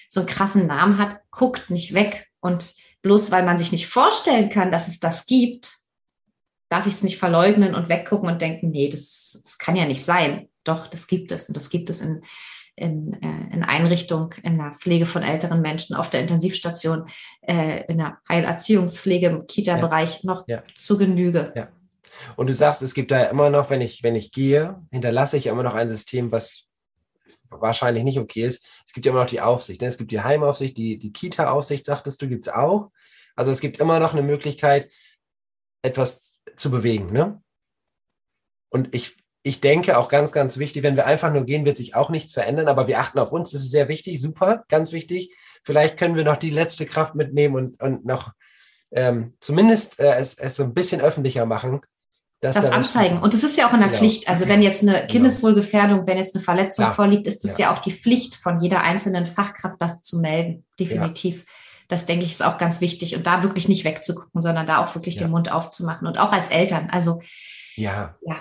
[0.09, 4.49] so einen krassen Namen hat, guckt nicht weg und bloß weil man sich nicht vorstellen
[4.49, 5.75] kann, dass es das gibt,
[6.69, 10.05] darf ich es nicht verleugnen und weggucken und denken, nee, das, das kann ja nicht
[10.05, 10.49] sein.
[10.65, 11.49] Doch, das gibt es.
[11.49, 12.23] Und das gibt es in,
[12.77, 17.09] in, äh, in Einrichtung, in der Pflege von älteren Menschen, auf der Intensivstation,
[17.41, 20.33] äh, in der Heilerziehungspflege, im Kita-Bereich ja.
[20.33, 20.63] noch ja.
[20.75, 21.53] zu Genüge.
[21.57, 21.69] Ja.
[22.37, 25.47] Und du sagst, es gibt da immer noch, wenn ich, wenn ich gehe, hinterlasse ich
[25.47, 26.65] immer noch ein System, was
[27.49, 28.65] wahrscheinlich nicht okay ist.
[28.87, 29.81] Es gibt ja immer noch die Aufsicht.
[29.81, 29.89] Ne?
[29.89, 32.91] Es gibt die Heimaufsicht, die, die Kita-Aufsicht, sagtest du, gibt es auch.
[33.35, 34.91] Also es gibt immer noch eine Möglichkeit,
[35.83, 37.13] etwas zu bewegen.
[37.13, 37.43] Ne?
[38.71, 39.17] Und ich,
[39.47, 42.35] ich denke auch ganz, ganz wichtig, wenn wir einfach nur gehen, wird sich auch nichts
[42.35, 45.35] verändern, aber wir achten auf uns, das ist sehr wichtig, super, ganz wichtig.
[45.63, 48.33] Vielleicht können wir noch die letzte Kraft mitnehmen und, und noch
[48.91, 51.81] ähm, zumindest äh, es, es so ein bisschen öffentlicher machen.
[52.41, 53.21] das da anzeigen.
[53.21, 53.99] Und es ist ja auch in der genau.
[53.99, 54.29] Pflicht.
[54.29, 55.07] Also wenn jetzt eine genau.
[55.07, 56.91] Kindeswohlgefährdung, wenn jetzt eine Verletzung ja.
[56.93, 57.67] vorliegt, ist es ja.
[57.67, 57.75] ja.
[57.75, 60.65] auch die Pflicht von jeder einzelnen Fachkraft, das zu melden.
[60.79, 61.39] Definitiv.
[61.39, 61.53] Ja
[61.89, 64.93] das denke ich ist auch ganz wichtig und da wirklich nicht wegzugucken, sondern da auch
[64.97, 66.89] wirklich den Mund aufzumachen und auch als Eltern.
[66.91, 67.21] Also
[67.77, 68.37] ja, ja.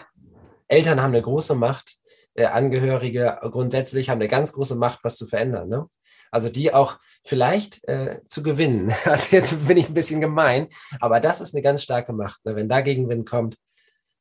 [0.67, 1.97] Eltern haben eine große Macht,
[2.33, 5.69] äh, Angehörige grundsätzlich haben eine ganz große Macht, was zu verändern.
[5.69, 5.89] Ne?
[6.31, 8.93] Also die auch vielleicht äh, zu gewinnen.
[9.05, 10.67] Also jetzt bin ich ein bisschen gemein,
[10.99, 12.43] aber das ist eine ganz starke Macht.
[12.45, 12.55] Ne?
[12.55, 13.57] Wenn da Gegenwind kommt,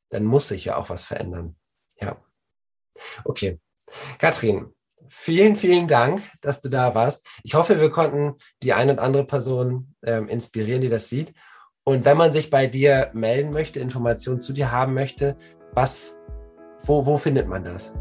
[0.09, 1.55] dann muss sich ja auch was verändern.
[1.99, 2.17] Ja.
[3.23, 3.59] Okay.
[4.17, 4.73] Katrin,
[5.09, 7.27] vielen, vielen Dank, dass du da warst.
[7.43, 11.33] Ich hoffe, wir konnten die eine und andere Person ähm, inspirieren, die das sieht.
[11.83, 15.37] Und wenn man sich bei dir melden möchte, Informationen zu dir haben möchte,
[15.73, 16.15] was,
[16.85, 17.93] wo, wo findet man das?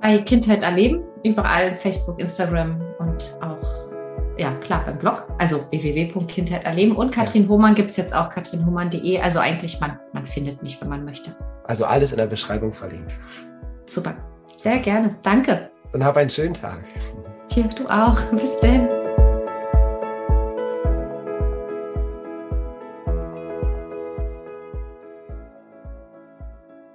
[0.00, 3.88] Bei Kindheit erleben, überall Facebook, Instagram und auch,
[4.38, 6.94] ja klar, beim Blog, also www.kindheit erleben.
[6.94, 7.48] Und Katrin.
[7.48, 9.20] Hohmann gibt es jetzt auch, katrinhohmann.de.
[9.20, 11.34] Also eigentlich, man, man findet mich, wenn man möchte.
[11.64, 13.18] Also alles in der Beschreibung verlinkt.
[13.86, 14.14] Super,
[14.56, 15.16] sehr gerne.
[15.22, 15.70] Danke.
[15.92, 16.84] Und hab einen schönen Tag.
[17.50, 18.20] Dir, du auch.
[18.32, 18.97] Bis denn.